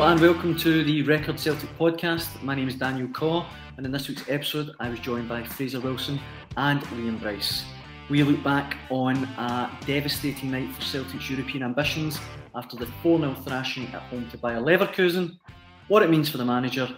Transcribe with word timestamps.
And 0.00 0.20
welcome 0.20 0.56
to 0.58 0.84
the 0.84 1.02
Record 1.02 1.40
Celtic 1.40 1.68
podcast. 1.76 2.40
My 2.42 2.54
name 2.54 2.68
is 2.68 2.76
Daniel 2.76 3.08
Caw, 3.08 3.44
and 3.76 3.84
in 3.84 3.90
this 3.90 4.08
week's 4.08 4.22
episode, 4.28 4.70
I 4.78 4.88
was 4.88 5.00
joined 5.00 5.28
by 5.28 5.42
Fraser 5.42 5.80
Wilson 5.80 6.20
and 6.56 6.80
Liam 6.82 7.20
Bryce. 7.20 7.64
We 8.08 8.22
look 8.22 8.42
back 8.44 8.78
on 8.90 9.24
a 9.24 9.76
devastating 9.86 10.52
night 10.52 10.72
for 10.72 10.82
Celtic's 10.82 11.28
European 11.28 11.64
ambitions 11.64 12.20
after 12.54 12.76
the 12.76 12.86
4 13.02 13.18
0 13.18 13.34
thrashing 13.44 13.88
at 13.88 14.02
home 14.02 14.30
to 14.30 14.38
Bayer 14.38 14.60
Leverkusen, 14.60 15.36
what 15.88 16.04
it 16.04 16.10
means 16.10 16.30
for 16.30 16.38
the 16.38 16.44
manager, 16.44 16.88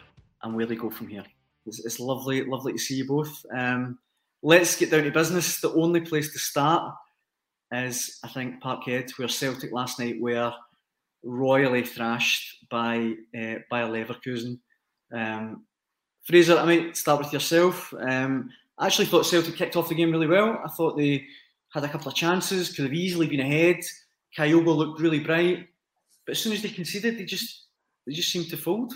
and 0.43 0.55
where 0.55 0.67
they 0.67 0.77
go 0.77 0.91
from 0.91 1.09
here. 1.09 1.25
It's, 1.65 1.85
it's 1.85 2.01
lovely, 2.01 2.45
lovely 2.45 2.75
to 2.75 2.79
see 2.79 2.97
you 2.97 3.07
both. 3.07 3.35
Um, 3.57 3.99
let's 4.43 4.77
get 4.77 4.91
down 4.91 5.05
to 5.05 5.11
business. 5.11 5.59
The 5.61 5.73
only 5.73 6.03
place 6.03 6.33
to 6.35 6.39
start 6.39 6.95
is, 7.73 8.21
I 8.23 8.29
think, 8.29 8.63
Parkhead, 8.63 9.11
where 9.19 9.27
Celtic 9.27 9.73
last 9.73 9.99
night 9.99 10.21
were 10.21 10.53
royally 11.23 11.85
thrashed 11.85 12.67
by 12.71 13.15
uh, 13.37 13.57
by 13.71 13.83
Leverkusen. 13.83 14.59
Um, 15.13 15.65
Fraser, 16.25 16.59
I 16.59 16.65
might 16.65 16.97
start 16.97 17.21
with 17.21 17.33
yourself. 17.33 17.93
Um, 17.99 18.51
I 18.79 18.87
actually 18.87 19.07
thought 19.07 19.27
Celtic 19.27 19.57
kicked 19.57 19.77
off 19.77 19.89
the 19.89 19.95
game 19.95 20.11
really 20.11 20.27
well. 20.27 20.61
I 20.65 20.69
thought 20.69 20.97
they 20.97 21.27
had 21.73 21.85
a 21.85 21.89
couple 21.89 22.09
of 22.09 22.15
chances, 22.15 22.75
could 22.75 22.85
have 22.85 22.95
easily 22.95 23.27
been 23.27 23.41
ahead. 23.41 23.81
Kyogo 24.37 24.77
looked 24.77 25.01
really 25.01 25.21
bright, 25.21 25.67
but 26.25 26.33
as 26.33 26.39
soon 26.41 26.53
as 26.53 26.63
they 26.63 26.69
conceded, 26.69 27.19
they 27.19 27.25
just 27.25 27.67
they 28.07 28.13
just 28.13 28.31
seemed 28.31 28.49
to 28.51 28.57
fold. 28.57 28.95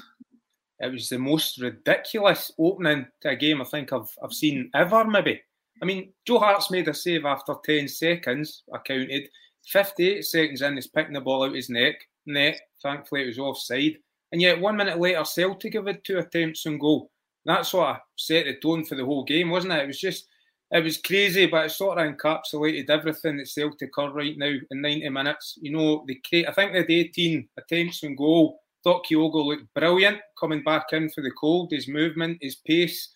It 0.80 0.92
was 0.92 1.08
the 1.08 1.18
most 1.18 1.60
ridiculous 1.60 2.52
opening 2.58 3.06
to 3.22 3.30
a 3.30 3.36
game 3.36 3.60
I 3.60 3.64
think 3.64 3.92
I've 3.92 4.10
I've 4.22 4.32
seen 4.32 4.70
ever. 4.74 5.04
Maybe. 5.04 5.40
I 5.82 5.86
mean, 5.86 6.12
Joe 6.26 6.38
Hart's 6.38 6.70
made 6.70 6.88
a 6.88 6.94
save 6.94 7.24
after 7.24 7.54
ten 7.64 7.88
seconds. 7.88 8.62
I 8.72 8.78
counted. 8.78 9.28
58 9.66 10.22
seconds 10.22 10.60
in, 10.60 10.74
he's 10.74 10.86
picking 10.86 11.14
the 11.14 11.22
ball 11.22 11.42
out 11.42 11.54
his 11.54 11.70
neck 11.70 11.94
net. 12.26 12.60
Thankfully, 12.82 13.22
it 13.22 13.28
was 13.28 13.38
offside. 13.38 13.98
And 14.32 14.40
yet, 14.40 14.60
one 14.60 14.76
minute 14.76 14.98
later, 14.98 15.24
Celtic 15.24 15.74
have 15.74 15.86
had 15.86 16.04
two 16.04 16.18
attempts 16.18 16.66
on 16.66 16.78
goal. 16.78 17.10
That 17.46 17.66
sort 17.66 17.90
of 17.90 17.96
set 18.16 18.46
the 18.46 18.56
tone 18.56 18.84
for 18.84 18.94
the 18.94 19.04
whole 19.04 19.24
game, 19.24 19.50
wasn't 19.50 19.74
it? 19.74 19.84
It 19.84 19.86
was 19.86 20.00
just, 20.00 20.26
it 20.70 20.82
was 20.82 20.96
crazy, 20.96 21.46
but 21.46 21.66
it 21.66 21.70
sort 21.70 21.98
of 21.98 22.16
encapsulated 22.16 22.90
everything 22.90 23.36
that 23.36 23.48
Celtic 23.48 23.96
are 23.98 24.12
right 24.12 24.36
now 24.36 24.52
in 24.70 24.80
90 24.80 25.08
minutes. 25.10 25.58
You 25.60 25.72
know, 25.72 26.04
they, 26.08 26.20
create, 26.26 26.48
I 26.48 26.52
think 26.52 26.72
they 26.72 26.78
had 26.78 26.90
18 26.90 27.48
attempts 27.58 28.02
on 28.02 28.16
goal. 28.16 28.60
Thought 28.82 29.06
Kyogo 29.06 29.44
looked 29.46 29.72
brilliant 29.74 30.18
coming 30.38 30.62
back 30.62 30.86
in 30.92 31.10
for 31.10 31.22
the 31.22 31.30
cold. 31.30 31.70
His 31.70 31.86
movement, 31.86 32.38
his 32.40 32.56
pace, 32.56 33.10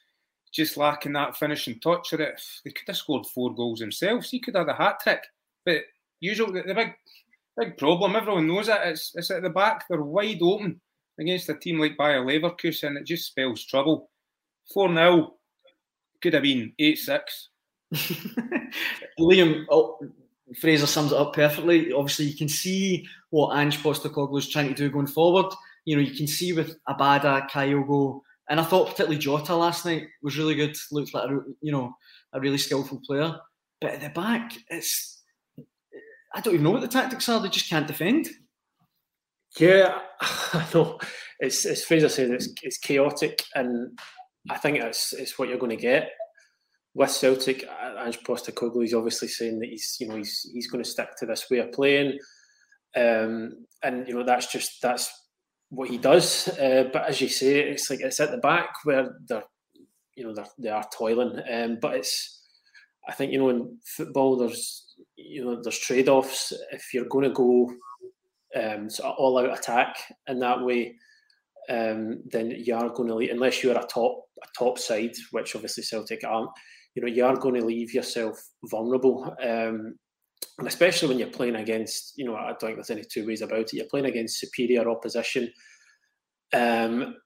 just 0.52 0.76
lacking 0.76 1.14
that 1.14 1.36
finishing 1.36 1.80
touch. 1.80 2.12
Or 2.12 2.22
it, 2.22 2.40
they 2.64 2.70
could 2.70 2.86
have 2.86 2.96
scored 2.96 3.26
four 3.26 3.54
goals 3.54 3.80
themselves. 3.80 4.30
He 4.30 4.40
could 4.40 4.54
have 4.54 4.68
had 4.68 4.74
a 4.74 4.78
hat 4.78 5.00
trick. 5.00 5.22
But 5.64 5.82
usual, 6.20 6.52
the 6.52 6.62
big 6.62 6.94
big 7.58 7.76
problem. 7.76 8.16
Everyone 8.16 8.46
knows 8.46 8.68
it. 8.68 8.78
It's, 8.84 9.12
it's 9.14 9.30
at 9.30 9.42
the 9.42 9.50
back. 9.50 9.84
They're 9.88 10.02
wide 10.02 10.42
open 10.42 10.80
against 11.18 11.48
a 11.48 11.54
team 11.54 11.78
like 11.78 11.98
Bayer 11.98 12.24
Leverkusen. 12.24 12.96
It 12.96 13.06
just 13.06 13.26
spells 13.26 13.64
trouble. 13.64 14.10
4 14.72 14.94
0 14.94 15.34
could 16.22 16.34
have 16.34 16.42
been 16.42 16.72
8 16.78 16.98
6. 16.98 17.48
Liam, 19.18 19.64
oh, 19.70 19.98
Fraser 20.60 20.86
sums 20.86 21.12
it 21.12 21.18
up 21.18 21.34
perfectly. 21.34 21.92
Obviously, 21.92 22.26
you 22.26 22.36
can 22.36 22.48
see 22.48 23.06
what 23.30 23.56
Ange 23.56 23.78
Postecoglou 23.82 24.38
is 24.38 24.48
trying 24.48 24.68
to 24.68 24.74
do 24.74 24.90
going 24.90 25.06
forward. 25.06 25.52
You 25.84 25.96
know, 25.96 26.02
you 26.02 26.14
can 26.14 26.26
see 26.26 26.52
with 26.52 26.76
Abada, 26.88 27.48
Kyogo, 27.50 28.20
and 28.48 28.60
I 28.60 28.62
thought 28.62 28.88
particularly 28.88 29.18
Jota 29.18 29.54
last 29.54 29.84
night 29.84 30.06
was 30.22 30.38
really 30.38 30.54
good. 30.54 30.76
Looked 30.90 31.14
like 31.14 31.30
a, 31.30 31.40
you 31.60 31.72
know 31.72 31.94
a 32.32 32.40
really 32.40 32.58
skillful 32.58 33.00
player. 33.06 33.34
But 33.80 33.94
at 33.94 34.00
the 34.00 34.08
back, 34.08 34.52
it's 34.68 35.17
I 36.34 36.40
don't 36.40 36.54
even 36.54 36.64
know 36.64 36.70
what 36.72 36.82
the 36.82 36.88
tactics 36.88 37.28
are. 37.28 37.40
They 37.40 37.48
just 37.48 37.70
can't 37.70 37.86
defend. 37.86 38.28
Yeah, 39.58 39.98
I 40.20 40.66
know. 40.74 40.98
It's 41.40 41.64
as 41.64 41.84
Fraser 41.84 42.08
said, 42.08 42.30
it's, 42.30 42.52
it's 42.62 42.78
chaotic, 42.78 43.44
and 43.54 43.98
I 44.50 44.58
think 44.58 44.78
it's 44.78 45.12
it's 45.12 45.38
what 45.38 45.48
you're 45.48 45.58
going 45.58 45.76
to 45.76 45.82
get 45.82 46.10
with 46.94 47.10
Celtic. 47.10 47.64
Ange 47.98 48.20
Postecoglou 48.20 48.84
is 48.84 48.94
obviously 48.94 49.28
saying 49.28 49.60
that 49.60 49.68
he's 49.68 49.96
you 50.00 50.08
know 50.08 50.16
he's 50.16 50.48
he's 50.52 50.68
going 50.68 50.82
to 50.82 50.90
stick 50.90 51.08
to 51.18 51.26
this 51.26 51.48
way 51.50 51.58
of 51.58 51.72
playing, 51.72 52.18
um, 52.96 53.52
and 53.82 54.06
you 54.06 54.14
know 54.14 54.24
that's 54.24 54.50
just 54.52 54.82
that's 54.82 55.10
what 55.70 55.88
he 55.88 55.98
does. 55.98 56.48
Uh, 56.48 56.88
but 56.92 57.06
as 57.06 57.20
you 57.20 57.28
say, 57.28 57.60
it's 57.60 57.88
like 57.90 58.00
it's 58.00 58.20
at 58.20 58.30
the 58.30 58.38
back 58.38 58.70
where 58.84 59.14
they're 59.28 59.44
you 60.16 60.24
know 60.24 60.34
they're, 60.34 60.46
they 60.58 60.70
are 60.70 60.86
toiling, 60.92 61.40
um, 61.50 61.78
but 61.80 61.94
it's 61.94 62.42
I 63.08 63.12
think 63.12 63.32
you 63.32 63.38
know 63.38 63.50
in 63.50 63.78
football 63.84 64.36
there's 64.36 64.87
you 65.18 65.44
know, 65.44 65.60
there's 65.60 65.78
trade 65.78 66.08
offs. 66.08 66.52
If 66.70 66.94
you're 66.94 67.06
going 67.06 67.24
to 67.24 67.34
go 67.34 67.70
um, 68.56 68.88
sort 68.88 69.10
of 69.10 69.16
all 69.18 69.38
out 69.38 69.58
attack 69.58 69.96
in 70.28 70.38
that 70.38 70.62
way, 70.64 70.94
um, 71.68 72.22
then 72.30 72.50
you 72.50 72.74
are 72.74 72.88
going 72.88 73.08
to 73.08 73.14
leave, 73.16 73.30
unless 73.30 73.62
you're 73.62 73.76
a 73.76 73.86
top 73.86 74.22
a 74.42 74.46
top 74.56 74.78
side, 74.78 75.14
which 75.32 75.54
obviously 75.54 75.82
Celtic 75.82 76.24
aren't. 76.24 76.50
You 76.94 77.02
know, 77.02 77.08
you 77.08 77.24
are 77.24 77.36
going 77.36 77.54
to 77.56 77.64
leave 77.64 77.92
yourself 77.92 78.40
vulnerable, 78.64 79.24
um, 79.42 79.96
and 80.58 80.66
especially 80.66 81.08
when 81.08 81.18
you're 81.18 81.28
playing 81.28 81.56
against. 81.56 82.14
You 82.16 82.26
know, 82.26 82.36
I 82.36 82.48
don't 82.48 82.60
think 82.60 82.76
there's 82.76 82.90
any 82.90 83.04
two 83.04 83.26
ways 83.26 83.42
about 83.42 83.58
it. 83.58 83.72
You're 83.74 83.86
playing 83.90 84.06
against 84.06 84.40
superior 84.40 84.88
opposition, 84.88 85.52
um, 86.54 87.16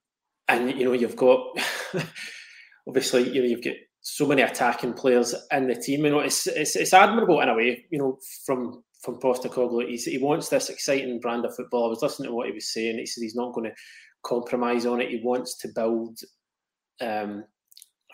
and 0.48 0.70
you 0.78 0.84
know 0.84 0.92
you've 0.92 1.16
got 1.16 1.46
obviously 2.88 3.30
you 3.30 3.42
know 3.42 3.48
you've 3.48 3.62
got 3.62 3.74
so 4.02 4.26
many 4.26 4.42
attacking 4.42 4.92
players 4.92 5.34
in 5.52 5.68
the 5.68 5.74
team. 5.74 6.04
You 6.04 6.10
know, 6.10 6.20
it's 6.20 6.46
it's, 6.46 6.76
it's 6.76 6.92
admirable 6.92 7.40
in 7.40 7.48
a 7.48 7.54
way. 7.54 7.84
You 7.90 7.98
know, 7.98 8.18
from 8.44 8.82
from 9.02 9.18
Postecoglou, 9.18 9.88
he's, 9.88 10.04
he 10.04 10.18
wants 10.18 10.48
this 10.48 10.68
exciting 10.68 11.18
brand 11.20 11.44
of 11.44 11.56
football. 11.56 11.86
I 11.86 11.88
was 11.88 12.02
listening 12.02 12.28
to 12.28 12.34
what 12.34 12.46
he 12.46 12.52
was 12.52 12.72
saying. 12.72 12.98
He 12.98 13.06
said 13.06 13.22
he's 13.22 13.34
not 13.34 13.52
going 13.52 13.68
to 13.68 13.76
compromise 14.22 14.86
on 14.86 15.00
it. 15.00 15.10
He 15.10 15.20
wants 15.24 15.56
to 15.58 15.68
build 15.74 16.20
um, 17.00 17.44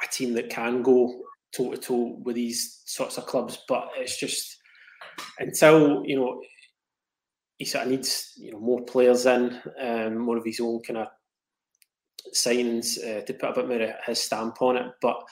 a 0.02 0.06
team 0.10 0.32
that 0.34 0.48
can 0.48 0.82
go 0.82 1.22
toe 1.54 1.72
to 1.72 1.76
toe 1.76 2.18
with 2.22 2.36
these 2.36 2.82
sorts 2.86 3.18
of 3.18 3.26
clubs. 3.26 3.58
But 3.68 3.88
it's 3.96 4.18
just 4.18 4.56
until 5.38 6.04
you 6.04 6.16
know 6.16 6.40
he 7.58 7.64
sort 7.64 7.84
of 7.84 7.90
needs 7.90 8.32
you 8.36 8.52
know 8.52 8.60
more 8.60 8.82
players 8.84 9.26
in, 9.26 9.60
um, 9.80 10.18
more 10.18 10.36
of 10.36 10.44
his 10.44 10.60
own 10.60 10.80
kind 10.82 10.98
of 10.98 11.08
signings 12.34 12.98
uh, 12.98 13.22
to 13.24 13.34
put 13.34 13.50
a 13.50 13.54
bit 13.54 13.68
more 13.68 13.82
of 13.82 13.94
his 14.06 14.22
stamp 14.22 14.60
on 14.62 14.76
it. 14.76 14.86
But 15.00 15.22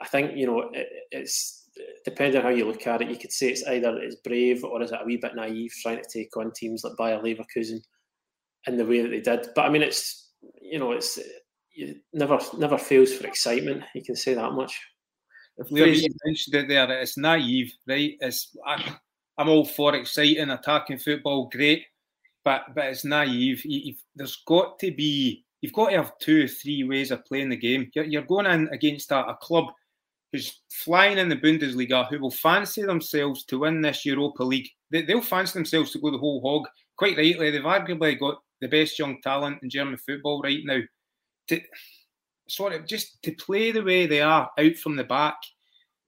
I 0.00 0.06
think 0.06 0.36
you 0.36 0.46
know 0.46 0.70
it, 0.72 0.88
it's 1.10 1.68
depending 2.04 2.38
on 2.38 2.44
how 2.44 2.56
you 2.56 2.66
look 2.66 2.86
at 2.86 3.02
it. 3.02 3.10
You 3.10 3.16
could 3.16 3.32
say 3.32 3.48
it's 3.48 3.66
either 3.66 3.96
it's 3.98 4.16
brave 4.16 4.64
or 4.64 4.82
is 4.82 4.92
it 4.92 5.00
a 5.00 5.04
wee 5.04 5.16
bit 5.16 5.34
naive 5.34 5.72
trying 5.82 6.02
to 6.02 6.08
take 6.08 6.36
on 6.36 6.52
teams 6.52 6.84
like 6.84 6.96
Bayer 6.96 7.20
Leverkusen 7.20 7.80
in 8.66 8.76
the 8.76 8.84
way 8.84 9.02
that 9.02 9.08
they 9.08 9.20
did. 9.20 9.48
But 9.54 9.66
I 9.66 9.70
mean, 9.70 9.82
it's 9.82 10.30
you 10.60 10.78
know 10.78 10.92
it's 10.92 11.18
it 11.72 11.98
never 12.12 12.38
never 12.58 12.78
fails 12.78 13.12
for 13.12 13.26
excitement. 13.26 13.84
You 13.94 14.02
can 14.02 14.16
say 14.16 14.34
that 14.34 14.52
much. 14.52 14.78
If 15.58 15.70
you 15.70 16.08
mentioned 16.24 16.54
it 16.54 16.68
there, 16.68 16.90
it's 17.00 17.18
naive, 17.18 17.72
right? 17.86 18.16
It's 18.20 18.56
I, 18.66 18.96
am 19.38 19.48
all 19.48 19.64
for 19.64 19.94
exciting 19.94 20.50
attacking 20.50 20.98
football, 20.98 21.48
great, 21.48 21.84
but 22.44 22.74
but 22.74 22.86
it's 22.86 23.04
naive. 23.04 23.62
You, 23.64 23.94
there's 24.16 24.42
got 24.46 24.78
to 24.78 24.90
be 24.90 25.44
you've 25.60 25.72
got 25.72 25.90
to 25.90 25.96
have 25.96 26.18
two, 26.18 26.44
or 26.44 26.48
three 26.48 26.84
ways 26.84 27.10
of 27.10 27.24
playing 27.26 27.50
the 27.50 27.56
game. 27.56 27.90
You're, 27.94 28.06
you're 28.06 28.22
going 28.22 28.46
in 28.46 28.68
against 28.72 29.10
a, 29.12 29.26
a 29.26 29.36
club 29.36 29.66
who's 30.32 30.60
flying 30.72 31.18
in 31.18 31.28
the 31.28 31.36
Bundesliga, 31.36 32.08
who 32.08 32.20
will 32.20 32.30
fancy 32.30 32.82
themselves 32.82 33.44
to 33.46 33.58
win 33.58 33.80
this 33.80 34.04
Europa 34.04 34.44
League. 34.44 34.68
They, 34.90 35.02
will 35.02 35.22
fancy 35.22 35.58
themselves 35.58 35.92
to 35.92 35.98
go 35.98 36.10
the 36.10 36.18
whole 36.18 36.40
hog. 36.40 36.68
Quite 36.96 37.16
rightly, 37.16 37.50
they've 37.50 37.62
arguably 37.62 38.18
got 38.18 38.42
the 38.60 38.68
best 38.68 38.98
young 38.98 39.20
talent 39.22 39.62
in 39.62 39.70
German 39.70 39.96
football 39.96 40.42
right 40.42 40.60
now. 40.64 40.80
To 41.48 41.60
sort 42.48 42.74
of 42.74 42.86
just 42.86 43.22
to 43.22 43.32
play 43.32 43.70
the 43.70 43.82
way 43.82 44.06
they 44.06 44.20
are 44.20 44.50
out 44.58 44.76
from 44.76 44.96
the 44.96 45.04
back 45.04 45.36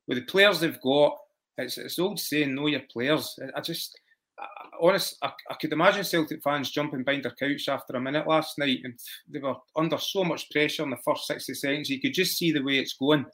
with 0.06 0.18
the 0.18 0.24
players 0.24 0.60
they've 0.60 0.80
got. 0.80 1.16
It's, 1.58 1.78
it's 1.78 1.98
old 1.98 2.18
saying, 2.18 2.54
know 2.54 2.66
your 2.66 2.82
players. 2.92 3.38
I 3.54 3.60
just, 3.60 3.98
I, 4.38 4.46
honest, 4.80 5.16
I, 5.22 5.32
I, 5.50 5.54
could 5.60 5.72
imagine 5.72 6.04
Celtic 6.04 6.42
fans 6.42 6.70
jumping 6.70 7.04
behind 7.04 7.24
their 7.24 7.34
couch 7.38 7.68
after 7.68 7.94
a 7.94 8.00
minute 8.00 8.26
last 8.26 8.58
night, 8.58 8.80
and 8.84 8.98
they 9.28 9.38
were 9.38 9.54
under 9.76 9.98
so 9.98 10.24
much 10.24 10.50
pressure 10.50 10.82
in 10.82 10.90
the 10.90 10.96
first 11.04 11.26
sixty 11.26 11.54
seconds. 11.54 11.90
You 11.90 12.00
could 12.00 12.14
just 12.14 12.36
see 12.36 12.52
the 12.52 12.62
way 12.62 12.78
it's 12.78 12.94
going. 12.94 13.26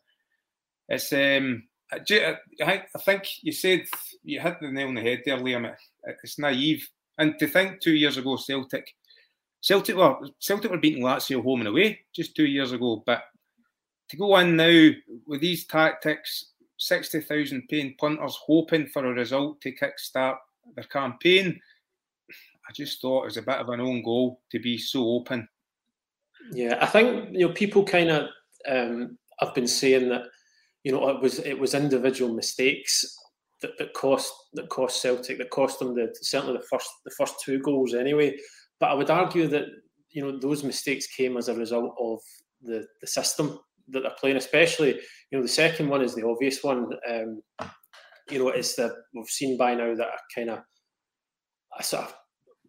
It's 0.88 1.12
um, 1.12 1.64
I, 1.92 2.36
I 2.62 2.98
think 3.04 3.42
you 3.42 3.52
said 3.52 3.84
you 4.22 4.40
hit 4.40 4.56
the 4.60 4.70
nail 4.70 4.88
on 4.88 4.94
the 4.94 5.02
head 5.02 5.22
there, 5.24 5.38
Liam. 5.38 5.74
It's 6.04 6.38
naive, 6.38 6.88
and 7.18 7.38
to 7.38 7.46
think 7.46 7.80
two 7.80 7.94
years 7.94 8.16
ago 8.16 8.36
Celtic, 8.36 8.94
Celtic 9.60 9.96
were 9.96 10.16
Celtic 10.38 10.70
were 10.70 10.78
beating 10.78 11.02
Lazio 11.02 11.42
home 11.42 11.60
and 11.60 11.68
away 11.68 12.00
just 12.14 12.34
two 12.34 12.46
years 12.46 12.72
ago, 12.72 13.02
but 13.04 13.22
to 14.08 14.16
go 14.16 14.36
in 14.38 14.56
now 14.56 14.90
with 15.26 15.40
these 15.40 15.66
tactics, 15.66 16.52
sixty 16.78 17.20
thousand 17.20 17.68
paying 17.68 17.94
punters 17.98 18.38
hoping 18.46 18.86
for 18.86 19.04
a 19.04 19.12
result 19.12 19.60
to 19.62 19.72
kickstart 19.72 20.36
their 20.74 20.84
campaign. 20.84 21.60
I 22.68 22.72
just 22.72 23.00
thought 23.00 23.22
it 23.22 23.26
was 23.26 23.36
a 23.38 23.42
bit 23.42 23.56
of 23.56 23.68
an 23.70 23.80
own 23.80 24.02
goal 24.02 24.40
to 24.50 24.58
be 24.58 24.76
so 24.76 25.06
open. 25.08 25.48
Yeah, 26.52 26.78
I 26.80 26.86
think 26.86 27.30
you 27.32 27.46
know 27.46 27.52
people 27.52 27.84
kind 27.84 28.10
of 28.10 28.28
um, 28.68 29.18
have 29.40 29.54
been 29.54 29.68
saying 29.68 30.10
that 30.10 30.24
you 30.84 30.92
know, 30.92 31.08
it 31.08 31.20
was 31.20 31.38
it 31.40 31.58
was 31.58 31.74
individual 31.74 32.34
mistakes 32.34 33.04
that, 33.62 33.76
that 33.78 33.92
cost 33.94 34.32
that 34.54 34.68
cost 34.68 35.02
Celtic 35.02 35.38
that 35.38 35.50
cost 35.50 35.78
them 35.78 35.94
the 35.94 36.14
certainly 36.20 36.56
the 36.56 36.66
first 36.70 36.88
the 37.04 37.12
first 37.16 37.36
two 37.44 37.58
goals 37.60 37.94
anyway. 37.94 38.36
But 38.80 38.90
I 38.90 38.94
would 38.94 39.10
argue 39.10 39.48
that 39.48 39.66
you 40.10 40.22
know 40.22 40.38
those 40.38 40.64
mistakes 40.64 41.06
came 41.06 41.36
as 41.36 41.48
a 41.48 41.54
result 41.54 41.94
of 42.00 42.20
the 42.62 42.86
the 43.00 43.06
system 43.06 43.58
that 43.88 44.00
they're 44.00 44.12
playing. 44.20 44.36
Especially, 44.36 44.94
you 45.30 45.38
know, 45.38 45.42
the 45.42 45.48
second 45.48 45.88
one 45.88 46.02
is 46.02 46.14
the 46.14 46.26
obvious 46.26 46.62
one. 46.62 46.90
Um, 47.10 47.42
you 48.30 48.38
know, 48.38 48.48
it's 48.48 48.76
the 48.76 48.94
we've 49.14 49.26
seen 49.26 49.56
by 49.56 49.74
now 49.74 49.94
that 49.94 50.06
a 50.06 50.18
kind 50.34 50.50
of 50.50 50.60
a 51.78 51.82
sort 51.82 52.04
of 52.04 52.14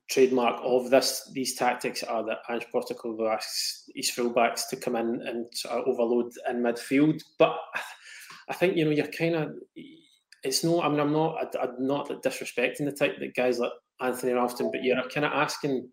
trademark 0.10 0.60
of 0.64 0.90
this 0.90 1.30
these 1.34 1.56
tactics 1.56 2.02
are 2.04 2.26
that 2.26 2.40
Ange 2.50 2.66
Postecoglou 2.74 3.32
asks 3.32 3.84
his 3.96 4.12
fullbacks 4.12 4.68
to 4.70 4.76
come 4.76 4.96
in 4.96 5.22
and 5.28 5.46
sort 5.54 5.76
of 5.76 5.88
overload 5.88 6.32
in 6.50 6.64
midfield. 6.64 7.22
But 7.38 7.56
I 8.50 8.54
think 8.54 8.76
you 8.76 8.86
know 8.86 8.92
you're 8.92 9.08
kind 9.08 9.36
of 9.36 9.52
it's 10.44 10.64
no. 10.64 10.82
I 10.82 10.90
mean, 10.90 11.00
I'm 11.00 11.12
not. 11.12 11.56
I, 11.60 11.66
am 11.66 11.76
not 11.80 12.10
disrespecting 12.24 12.86
the 12.86 12.92
type 12.92 13.20
that 13.20 13.36
guys 13.36 13.60
like 13.60 13.72
Anthony 14.02 14.34
Ralston, 14.34 14.72
but 14.72 14.84
you're 14.84 15.02
kind 15.10 15.26
of 15.26 15.34
asking 15.34 15.90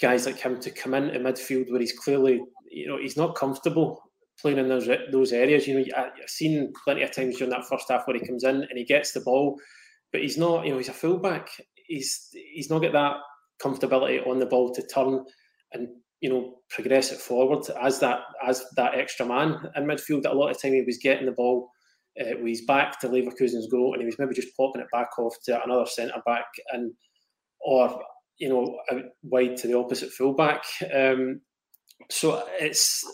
guys 0.00 0.26
like 0.26 0.38
him 0.38 0.58
to 0.60 0.70
come 0.70 0.94
into 0.94 1.18
midfield 1.20 1.70
where 1.70 1.80
he's 1.80 1.98
clearly, 1.98 2.40
you 2.70 2.88
know, 2.88 2.98
he's 2.98 3.16
not 3.16 3.36
comfortable 3.36 4.02
playing 4.40 4.58
in 4.58 4.68
those 4.68 4.88
those 5.12 5.32
areas. 5.32 5.68
You 5.68 5.78
know, 5.78 5.84
I've 5.96 6.12
seen 6.28 6.72
plenty 6.84 7.02
of 7.02 7.12
times 7.12 7.36
during 7.36 7.50
that 7.50 7.66
first 7.66 7.86
half 7.88 8.06
where 8.06 8.18
he 8.18 8.26
comes 8.26 8.44
in 8.44 8.56
and 8.56 8.76
he 8.76 8.84
gets 8.84 9.12
the 9.12 9.20
ball, 9.20 9.56
but 10.12 10.22
he's 10.22 10.38
not. 10.38 10.64
You 10.64 10.72
know, 10.72 10.78
he's 10.78 10.88
a 10.88 10.92
fullback. 10.92 11.48
He's 11.86 12.28
he's 12.32 12.70
not 12.70 12.82
got 12.82 12.92
that 12.92 13.16
comfortability 13.62 14.26
on 14.26 14.38
the 14.38 14.46
ball 14.46 14.72
to 14.72 14.82
turn 14.82 15.24
and 15.72 15.88
you 16.20 16.28
know 16.28 16.54
progress 16.68 17.12
it 17.12 17.18
forward 17.18 17.64
as 17.80 18.00
that 18.00 18.20
as 18.46 18.64
that 18.76 18.94
extra 18.94 19.26
man 19.26 19.56
in 19.76 19.84
midfield. 19.84 20.26
A 20.26 20.34
lot 20.34 20.50
of 20.50 20.60
time 20.60 20.72
he 20.72 20.82
was 20.82 20.98
getting 20.98 21.26
the 21.26 21.32
ball 21.32 21.70
uh, 22.20 22.34
with 22.40 22.66
back 22.66 23.00
to 23.00 23.08
Leverkusen's 23.08 23.68
goal 23.70 23.92
and 23.92 24.02
he 24.02 24.06
was 24.06 24.18
maybe 24.18 24.34
just 24.34 24.56
popping 24.56 24.82
it 24.82 24.88
back 24.92 25.18
off 25.18 25.34
to 25.44 25.62
another 25.62 25.86
centre 25.86 26.22
back 26.26 26.46
and 26.72 26.92
or 27.60 28.02
you 28.38 28.48
know 28.48 28.78
wide 29.22 29.56
to 29.58 29.66
the 29.66 29.76
opposite 29.76 30.10
fullback. 30.10 30.62
Um, 30.94 31.40
so 32.10 32.44
it's 32.58 33.04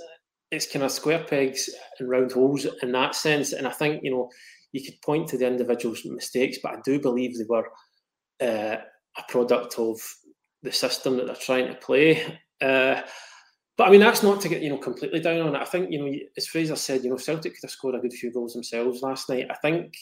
it's 0.50 0.70
kind 0.70 0.84
of 0.84 0.92
square 0.92 1.24
pegs 1.24 1.68
and 1.98 2.08
round 2.08 2.32
holes 2.32 2.66
in 2.82 2.92
that 2.92 3.14
sense. 3.14 3.52
And 3.52 3.66
I 3.66 3.72
think 3.72 4.00
you 4.02 4.10
know 4.10 4.30
you 4.72 4.84
could 4.84 5.00
point 5.02 5.28
to 5.28 5.38
the 5.38 5.46
individual's 5.46 6.04
mistakes, 6.04 6.58
but 6.62 6.72
I 6.72 6.76
do 6.84 7.00
believe 7.00 7.36
they 7.36 7.44
were 7.48 7.66
uh, 8.40 8.76
a 9.16 9.22
product 9.28 9.78
of 9.78 9.98
the 10.62 10.72
system 10.72 11.16
that 11.16 11.26
they're 11.26 11.36
trying 11.36 11.68
to 11.68 11.74
play. 11.74 12.40
Uh, 12.60 13.02
but 13.76 13.88
I 13.88 13.90
mean, 13.90 14.00
that's 14.00 14.22
not 14.22 14.40
to 14.40 14.48
get 14.48 14.62
you 14.62 14.70
know 14.70 14.78
completely 14.78 15.20
down 15.20 15.40
on 15.40 15.54
it. 15.54 15.60
I 15.60 15.64
think 15.64 15.90
you 15.90 15.98
know, 15.98 16.12
as 16.36 16.46
Fraser 16.46 16.76
said, 16.76 17.04
you 17.04 17.10
know, 17.10 17.16
Celtic 17.16 17.52
could 17.52 17.62
have 17.62 17.70
scored 17.70 17.94
a 17.94 17.98
good 17.98 18.12
few 18.12 18.32
goals 18.32 18.54
themselves 18.54 19.02
last 19.02 19.28
night. 19.28 19.46
I 19.50 19.54
think 19.56 19.94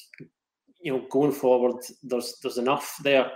you 0.81 0.93
know, 0.93 1.06
going 1.11 1.33
forward, 1.33 1.83
there's 2.03 2.37
there's 2.43 2.59
enough 2.59 2.97
there 3.03 3.31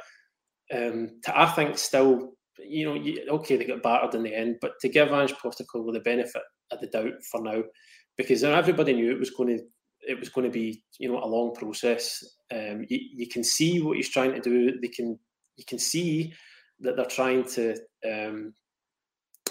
um, 0.75 1.19
to 1.25 1.39
I 1.39 1.47
think 1.47 1.79
still, 1.79 2.35
you 2.59 2.85
know, 2.87 2.95
you, 2.95 3.27
okay, 3.29 3.57
they 3.57 3.65
got 3.65 3.83
battered 3.83 4.15
in 4.15 4.23
the 4.23 4.35
end, 4.35 4.59
but 4.61 4.73
to 4.81 4.89
give 4.89 5.13
Ange 5.13 5.35
Postecoglou 5.35 5.93
the 5.93 6.01
benefit 6.01 6.43
of 6.71 6.81
the 6.81 6.87
doubt 6.89 7.25
for 7.31 7.43
now, 7.43 7.65
because 8.17 8.45
everybody 8.45 8.93
knew 8.93 9.11
it 9.11 9.19
was 9.19 9.31
going 9.31 9.57
to 9.57 9.65
it 10.07 10.19
was 10.19 10.29
going 10.29 10.45
to 10.45 10.53
be 10.53 10.83
you 10.99 11.11
know 11.11 11.23
a 11.23 11.27
long 11.27 11.55
process. 11.55 12.25
Um, 12.53 12.87
you, 12.89 13.01
you 13.15 13.29
can 13.29 13.43
see 13.43 13.81
what 13.81 13.97
he's 13.97 14.11
trying 14.11 14.33
to 14.35 14.41
do. 14.41 14.79
They 14.81 14.89
can 14.89 15.19
you 15.57 15.65
can 15.67 15.79
see 15.79 16.33
that 16.81 16.97
they're 16.97 17.07
trying 17.07 17.45
to 17.45 17.77
um, 18.09 18.55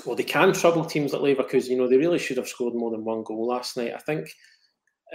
well 0.08 0.16
they 0.16 0.24
can 0.24 0.54
trouble 0.54 0.86
teams 0.86 1.14
like 1.14 1.22
Leverkusen. 1.22 1.70
You 1.70 1.78
know 1.78 1.88
they 1.88 1.98
really 1.98 2.18
should 2.18 2.38
have 2.38 2.48
scored 2.48 2.74
more 2.74 2.90
than 2.90 3.04
one 3.04 3.24
goal 3.24 3.46
last 3.46 3.76
night. 3.78 3.94
I 3.94 4.00
think 4.00 4.30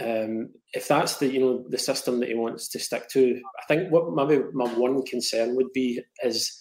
um, 0.01 0.51
if 0.75 0.87
that's 0.87 1.17
the 1.17 1.27
you 1.27 1.41
know 1.41 1.65
the 1.69 1.79
system 1.79 2.21
that 2.21 2.29
he 2.29 2.35
wants 2.35 2.69
to 2.69 2.79
stick 2.79 3.09
to, 3.11 3.41
I 3.61 3.65
think 3.67 3.91
what 3.91 4.13
maybe 4.15 4.45
my 4.53 4.67
one 4.75 5.03
concern 5.05 5.57
would 5.57 5.73
be 5.73 6.01
is, 6.23 6.61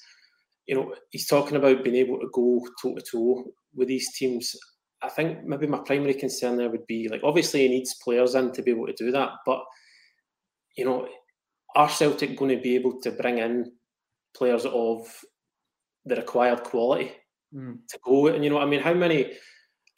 you 0.66 0.76
know, 0.76 0.96
he's 1.12 1.28
talking 1.28 1.58
about 1.58 1.84
being 1.84 1.98
able 1.98 2.20
to 2.20 2.30
go 2.34 2.66
toe 2.82 2.96
to 2.96 3.02
toe 3.02 3.44
with 3.76 3.90
these 3.90 4.12
teams. 4.18 4.56
I 5.02 5.10
think 5.10 5.44
maybe 5.44 5.68
my 5.68 5.80
primary 5.80 6.14
concern 6.14 6.58
there 6.58 6.70
would 6.70 6.88
be 6.88 7.10
like 7.10 7.22
obviously 7.24 7.62
he 7.62 7.70
needs 7.70 7.96
players 8.04 8.36
in 8.36 8.52
to 8.54 8.62
be 8.62 8.72
able 8.72 8.88
to 8.88 8.94
do 8.94 9.12
that, 9.12 9.32
but 9.46 9.60
you 10.78 10.86
know, 10.86 11.06
are 11.76 11.90
Celtic 11.90 12.38
going 12.38 12.56
to 12.56 12.62
be 12.62 12.76
able 12.76 13.02
to 13.02 13.12
bring 13.12 13.40
in 13.40 13.72
players 14.36 14.66
of 14.66 15.06
the 16.06 16.16
required 16.16 16.64
quality 16.64 17.12
mm. 17.54 17.78
to 17.90 18.00
go? 18.04 18.28
And 18.28 18.44
you 18.44 18.50
know, 18.50 18.60
I 18.60 18.66
mean, 18.66 18.82
how 18.82 18.94
many 18.94 19.34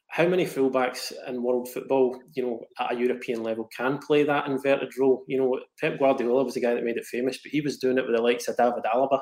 how 0.10 0.28
many 0.28 0.46
fullbacks 0.46 1.12
in 1.28 1.42
world 1.42 1.70
football, 1.74 2.20
you 2.36 2.44
know, 2.44 2.60
at 2.80 2.94
a 2.94 3.00
European 3.00 3.42
level 3.42 3.68
can 3.76 3.98
play 3.98 4.24
that 4.24 4.48
inverted 4.48 4.92
role? 5.00 5.24
You 5.28 5.40
know, 5.40 5.60
Pep 5.80 5.98
Guardiola 5.98 6.44
was 6.44 6.54
the 6.54 6.62
guy 6.62 6.76
that 6.76 6.84
made 6.84 6.98
it 6.98 7.06
famous, 7.06 7.40
but 7.44 7.52
he 7.52 7.62
was 7.62 7.78
doing 7.78 7.98
it 7.98 8.06
with 8.06 8.16
the 8.16 8.22
likes 8.22 8.48
of 8.48 8.56
David 8.56 8.84
Alaba, 8.94 9.20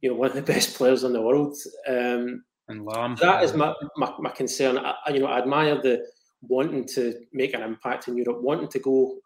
you 0.00 0.10
know, 0.10 0.16
one 0.16 0.30
of 0.30 0.36
the 0.36 0.42
best 0.42 0.76
players 0.76 1.02
in 1.02 1.12
the 1.12 1.20
world. 1.20 1.56
Um, 1.88 2.44
and 2.68 2.84
Lam. 2.84 3.16
That 3.20 3.42
is 3.42 3.54
my, 3.54 3.74
my, 3.96 4.12
my 4.20 4.30
concern. 4.30 4.78
I, 4.78 4.94
you 5.12 5.18
know, 5.18 5.26
I 5.26 5.38
admire 5.38 5.80
the 5.82 6.06
wanting 6.42 6.86
to 6.94 7.14
make 7.32 7.54
an 7.54 7.62
impact 7.62 8.08
in 8.08 8.16
Europe, 8.16 8.42
wanting 8.42 8.68
to 8.68 8.78
go 8.78 9.16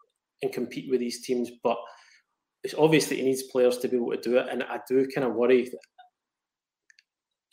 and 0.41 0.51
compete 0.51 0.89
with 0.89 0.99
these 0.99 1.25
teams, 1.25 1.51
but 1.63 1.77
it's 2.63 2.75
obvious 2.75 3.07
that 3.07 3.15
he 3.15 3.23
needs 3.23 3.43
players 3.43 3.77
to 3.79 3.87
be 3.87 3.97
able 3.97 4.11
to 4.11 4.21
do 4.21 4.37
it. 4.37 4.47
And 4.49 4.63
I 4.63 4.79
do 4.87 5.07
kind 5.13 5.27
of 5.27 5.35
worry, 5.35 5.69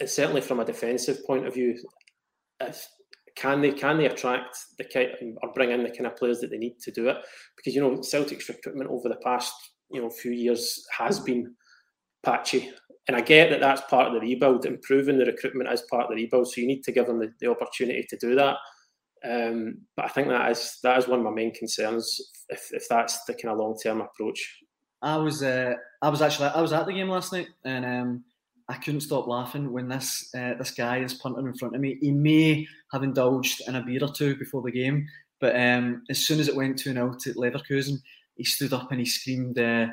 certainly 0.05 0.41
from 0.41 0.61
a 0.61 0.65
defensive 0.65 1.25
point 1.27 1.47
of 1.47 1.55
view, 1.55 1.79
if 2.61 2.87
can 3.37 3.61
they 3.61 3.73
can 3.73 3.99
they 3.99 4.07
attract 4.07 4.57
the 4.79 4.85
kind 4.85 5.09
or 5.43 5.53
bring 5.53 5.71
in 5.71 5.83
the 5.83 5.91
kind 5.91 6.07
of 6.07 6.17
players 6.17 6.41
that 6.41 6.51
they 6.51 6.59
need 6.59 6.79
to 6.81 6.91
do 6.91 7.09
it? 7.09 7.17
Because 7.57 7.75
you 7.75 7.81
know 7.81 8.01
Celtic's 8.03 8.49
recruitment 8.49 8.91
over 8.91 9.09
the 9.09 9.17
past 9.17 9.53
you 9.91 10.01
know 10.01 10.11
few 10.11 10.33
years 10.33 10.85
has 10.97 11.21
been 11.21 11.55
patchy, 12.25 12.71
and 13.09 13.17
I 13.17 13.21
get 13.21 13.51
that 13.51 13.61
that's 13.61 13.83
part 13.83 14.09
of 14.09 14.15
the 14.15 14.21
rebuild. 14.21 14.67
Improving 14.67 15.19
the 15.19 15.27
recruitment 15.27 15.71
is 15.73 15.83
part 15.91 16.05
of 16.05 16.11
the 16.11 16.17
rebuild, 16.17 16.49
so 16.49 16.61
you 16.61 16.67
need 16.67 16.83
to 16.85 16.93
give 16.93 17.07
them 17.07 17.19
the, 17.19 17.33
the 17.41 17.51
opportunity 17.51 18.05
to 18.09 18.17
do 18.17 18.35
that. 18.37 18.57
Um, 19.29 19.79
but 19.97 20.05
I 20.05 20.09
think 20.09 20.29
that 20.29 20.51
is 20.51 20.79
that 20.83 20.99
is 20.99 21.09
one 21.09 21.21
of 21.21 21.25
my 21.25 21.31
main 21.31 21.53
concerns. 21.55 22.21
If, 22.51 22.69
if 22.73 22.89
that's 22.89 23.25
the 23.25 23.35
kind 23.35 23.53
of 23.53 23.59
long 23.59 23.77
term 23.83 24.01
approach. 24.01 24.61
I 25.03 25.17
was 25.17 25.43
uh, 25.43 25.75
I 26.03 26.09
was 26.09 26.23
actually 26.23 26.49
I 26.49 26.61
was 26.61 26.73
at 26.73 26.87
the 26.87 26.93
game 26.93 27.09
last 27.09 27.33
night, 27.33 27.49
and 27.65 27.85
um, 27.85 28.25
I 28.69 28.75
couldn't 28.75 29.03
stop 29.03 29.27
laughing 29.27 29.73
when 29.73 29.89
this 29.89 30.31
uh, 30.35 30.55
this 30.55 30.71
guy 30.71 30.99
is 30.99 31.15
punting 31.15 31.47
in 31.47 31.55
front 31.55 31.75
of 31.75 31.81
me. 31.81 31.99
He 32.01 32.13
may 32.13 32.67
have 32.93 33.03
indulged 33.03 33.63
in 33.69 33.75
a 33.75 33.83
beer 33.83 34.03
or 34.03 34.13
two 34.13 34.37
before 34.37 34.63
the 34.63 34.73
game, 34.73 35.07
but 35.41 35.55
um, 35.57 36.03
as 36.09 36.25
soon 36.25 36.41
as 36.41 36.49
it 36.49 36.57
went 36.57 36.79
2 36.79 36.93
0 36.93 37.17
to 37.21 37.35
Leverkusen, 37.35 37.99
he 38.37 38.45
stood 38.45 38.73
up 38.73 38.91
and 38.91 39.01
he 39.01 39.07
screamed, 39.07 39.59
uh, 39.59 39.89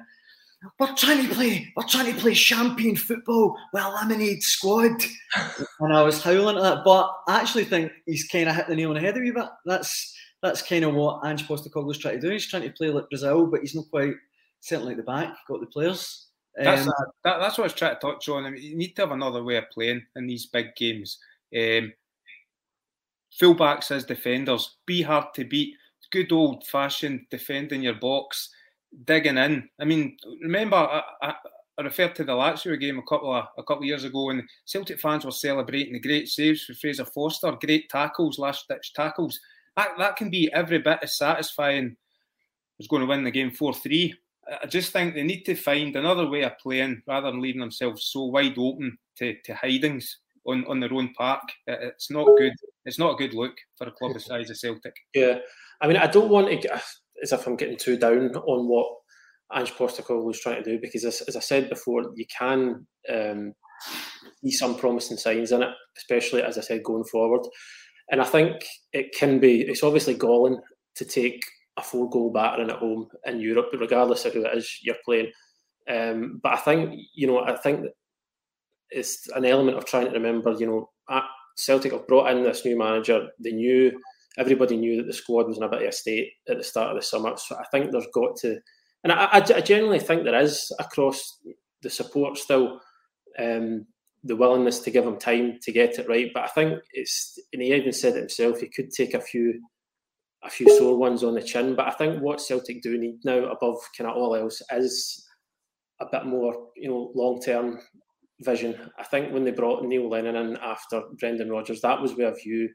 We're 0.79 0.95
trying 0.95 1.27
to 1.27 1.33
play, 1.33 1.73
we're 1.75 1.83
trying 1.83 2.13
to 2.13 2.19
play 2.19 2.33
champion 2.33 2.95
football 2.95 3.57
with 3.73 3.83
a 3.83 3.89
lemonade 3.89 4.43
squad. 4.43 5.01
and 5.81 5.93
I 5.93 6.03
was 6.03 6.21
howling 6.21 6.57
at 6.57 6.63
that. 6.63 6.83
But 6.85 7.11
I 7.27 7.39
actually 7.39 7.65
think 7.65 7.91
he's 8.05 8.27
kind 8.27 8.47
of 8.47 8.55
hit 8.55 8.67
the 8.67 8.75
nail 8.75 8.89
on 8.89 8.95
the 8.95 9.01
head 9.01 9.17
a 9.17 9.19
wee 9.19 9.31
bit. 9.31 9.49
That's 9.65 10.15
that's 10.41 10.61
kind 10.61 10.85
of 10.85 10.95
what 10.95 11.25
Ange 11.25 11.47
Postecoglou's 11.47 11.97
trying 11.97 12.19
to 12.19 12.27
do. 12.27 12.31
He's 12.31 12.47
trying 12.47 12.63
to 12.63 12.71
play 12.71 12.89
like 12.89 13.09
Brazil, 13.09 13.45
but 13.45 13.61
he's 13.61 13.75
not 13.75 13.89
quite 13.91 14.13
certainly 14.61 14.93
at 14.93 14.97
the 14.97 15.03
back, 15.03 15.35
got 15.47 15.59
the 15.59 15.67
players. 15.67 16.27
That's, 16.55 16.87
um, 16.87 16.93
that, 17.23 17.39
that's 17.39 17.57
what 17.57 17.63
I 17.63 17.67
was 17.67 17.73
trying 17.73 17.95
to 17.95 17.99
touch 18.01 18.27
on. 18.29 18.45
I 18.45 18.49
mean, 18.49 18.61
you 18.61 18.75
need 18.75 18.95
to 18.95 19.03
have 19.03 19.11
another 19.11 19.43
way 19.43 19.55
of 19.55 19.69
playing 19.71 20.05
in 20.15 20.27
these 20.27 20.47
big 20.47 20.75
games. 20.75 21.17
Um, 21.57 21.93
fullbacks 23.39 23.91
as 23.91 24.05
defenders, 24.05 24.77
be 24.85 25.01
hard 25.01 25.33
to 25.35 25.45
beat. 25.45 25.75
Good 26.11 26.31
old 26.33 26.67
fashioned 26.67 27.21
defending 27.29 27.83
your 27.83 27.93
box, 27.93 28.49
digging 29.05 29.37
in. 29.37 29.69
I 29.79 29.85
mean, 29.85 30.17
remember 30.41 30.75
I, 30.75 31.01
I, 31.21 31.35
I, 31.77 31.83
referred 31.83 32.15
to 32.15 32.25
the 32.25 32.33
Lazio 32.33 32.77
game 32.77 32.99
a 32.99 33.03
couple 33.03 33.33
of 33.33 33.45
a 33.57 33.63
couple 33.63 33.83
of 33.83 33.87
years 33.87 34.03
ago, 34.03 34.29
and 34.29 34.43
Celtic 34.65 34.99
fans 34.99 35.23
were 35.23 35.31
celebrating 35.31 35.93
the 35.93 36.01
great 36.01 36.27
saves 36.27 36.65
for 36.65 36.73
Fraser 36.73 37.05
Forster, 37.05 37.57
great 37.61 37.89
tackles, 37.89 38.39
last 38.39 38.67
ditch 38.67 38.91
tackles. 38.93 39.39
That 39.77 39.91
that 39.99 40.17
can 40.17 40.29
be 40.29 40.51
every 40.51 40.79
bit 40.79 40.99
as 41.01 41.17
satisfying 41.17 41.95
as 42.81 42.87
going 42.87 43.01
to 43.01 43.07
win 43.07 43.23
the 43.23 43.31
game 43.31 43.51
four 43.51 43.73
three. 43.73 44.13
I 44.61 44.65
just 44.65 44.91
think 44.91 45.13
they 45.13 45.23
need 45.23 45.43
to 45.43 45.55
find 45.55 45.95
another 45.95 46.27
way 46.27 46.41
of 46.43 46.57
playing 46.57 47.03
rather 47.07 47.29
than 47.29 47.41
leaving 47.41 47.61
themselves 47.61 48.09
so 48.11 48.25
wide 48.25 48.57
open 48.57 48.97
to, 49.17 49.35
to 49.45 49.53
hidings 49.53 50.17
on, 50.45 50.65
on 50.67 50.79
their 50.79 50.93
own 50.93 51.13
park. 51.13 51.43
It's 51.67 52.09
not 52.09 52.25
good. 52.37 52.53
It's 52.85 52.99
not 52.99 53.13
a 53.13 53.17
good 53.17 53.33
look 53.33 53.55
for 53.77 53.87
a 53.87 53.91
club 53.91 54.13
the 54.13 54.19
size 54.19 54.49
of 54.49 54.57
Celtic. 54.57 54.95
Yeah, 55.13 55.39
I 55.81 55.87
mean, 55.87 55.97
I 55.97 56.07
don't 56.07 56.29
want 56.29 56.47
to 56.47 56.55
get 56.55 56.81
as 57.21 57.31
if 57.31 57.45
I'm 57.45 57.55
getting 57.55 57.77
too 57.77 57.97
down 57.97 58.35
on 58.35 58.67
what 58.67 58.87
Ange 59.53 59.73
Postecoglou 59.73 60.23
was 60.25 60.39
trying 60.39 60.63
to 60.63 60.69
do 60.69 60.79
because, 60.81 61.05
as, 61.05 61.21
as 61.21 61.35
I 61.35 61.39
said 61.39 61.69
before, 61.69 62.11
you 62.15 62.25
can 62.35 62.87
um, 63.09 63.53
see 64.43 64.51
some 64.51 64.75
promising 64.75 65.17
signs 65.17 65.51
in 65.51 65.61
it, 65.61 65.69
especially 65.97 66.41
as 66.41 66.57
I 66.57 66.61
said 66.61 66.83
going 66.83 67.03
forward. 67.03 67.41
And 68.09 68.21
I 68.21 68.25
think 68.25 68.63
it 68.93 69.13
can 69.13 69.39
be. 69.39 69.61
It's 69.61 69.83
obviously 69.83 70.15
galling 70.15 70.59
to 70.95 71.05
take 71.05 71.43
a 71.81 71.83
four 71.83 72.09
goal 72.09 72.31
battering 72.31 72.69
at 72.69 72.77
home 72.77 73.07
in 73.25 73.39
Europe, 73.39 73.69
regardless 73.77 74.25
of 74.25 74.33
who 74.33 74.45
it 74.45 74.57
is 74.57 74.79
you're 74.81 74.95
playing. 75.03 75.31
Um, 75.89 76.39
but 76.41 76.53
I 76.53 76.57
think 76.57 76.99
you 77.13 77.27
know, 77.27 77.39
I 77.39 77.55
think 77.57 77.85
it's 78.89 79.27
an 79.35 79.45
element 79.45 79.77
of 79.77 79.85
trying 79.85 80.05
to 80.05 80.11
remember. 80.11 80.53
You 80.53 80.67
know, 80.67 80.89
at 81.09 81.23
Celtic 81.55 81.91
have 81.91 82.07
brought 82.07 82.31
in 82.31 82.43
this 82.43 82.65
new 82.65 82.77
manager. 82.77 83.27
They 83.39 83.51
knew 83.51 83.99
everybody 84.37 84.77
knew 84.77 84.97
that 84.97 85.07
the 85.07 85.13
squad 85.13 85.47
was 85.47 85.57
in 85.57 85.63
a 85.63 85.69
bit 85.69 85.81
of 85.81 85.89
a 85.89 85.91
state 85.91 86.31
at 86.47 86.57
the 86.57 86.63
start 86.63 86.91
of 86.91 86.95
the 86.95 87.01
summer. 87.01 87.35
So 87.35 87.57
I 87.57 87.65
think 87.71 87.91
there's 87.91 88.07
got 88.13 88.37
to, 88.37 88.59
and 89.03 89.11
I, 89.11 89.27
I, 89.33 89.41
genuinely 89.41 89.99
think 89.99 90.23
there 90.23 90.39
is 90.39 90.73
across 90.79 91.39
the 91.81 91.89
support 91.89 92.37
still. 92.37 92.79
Um, 93.37 93.87
the 94.23 94.35
willingness 94.35 94.79
to 94.79 94.91
give 94.91 95.05
him 95.05 95.17
time 95.17 95.57
to 95.61 95.71
get 95.71 95.97
it 95.97 96.07
right. 96.07 96.29
But 96.33 96.43
I 96.43 96.47
think 96.47 96.79
it's, 96.93 97.39
and 97.53 97.61
he 97.61 97.73
even 97.73 97.93
said 97.93 98.15
it 98.15 98.19
himself, 98.19 98.59
he 98.59 98.67
could 98.67 98.91
take 98.91 99.13
a 99.13 99.21
few 99.21 99.61
a 100.43 100.49
few 100.49 100.67
sore 100.77 100.97
ones 100.97 101.23
on 101.23 101.35
the 101.35 101.41
chin. 101.41 101.75
But 101.75 101.87
I 101.87 101.91
think 101.91 102.21
what 102.21 102.41
Celtic 102.41 102.81
do 102.81 102.97
need 102.97 103.19
now, 103.23 103.45
above 103.45 103.77
kind 103.97 104.09
of 104.09 104.17
all 104.17 104.35
else, 104.35 104.61
is 104.71 105.25
a 105.99 106.05
bit 106.11 106.25
more, 106.25 106.69
you 106.75 106.89
know, 106.89 107.11
long 107.15 107.41
term 107.41 107.79
vision. 108.41 108.75
I 108.97 109.03
think 109.03 109.33
when 109.33 109.43
they 109.43 109.51
brought 109.51 109.83
Neil 109.83 110.09
Lennon 110.09 110.35
in 110.35 110.57
after 110.57 111.01
Brendan 111.19 111.49
Rodgers, 111.49 111.81
that 111.81 112.01
was 112.01 112.15
where 112.15 112.33
view. 112.33 112.69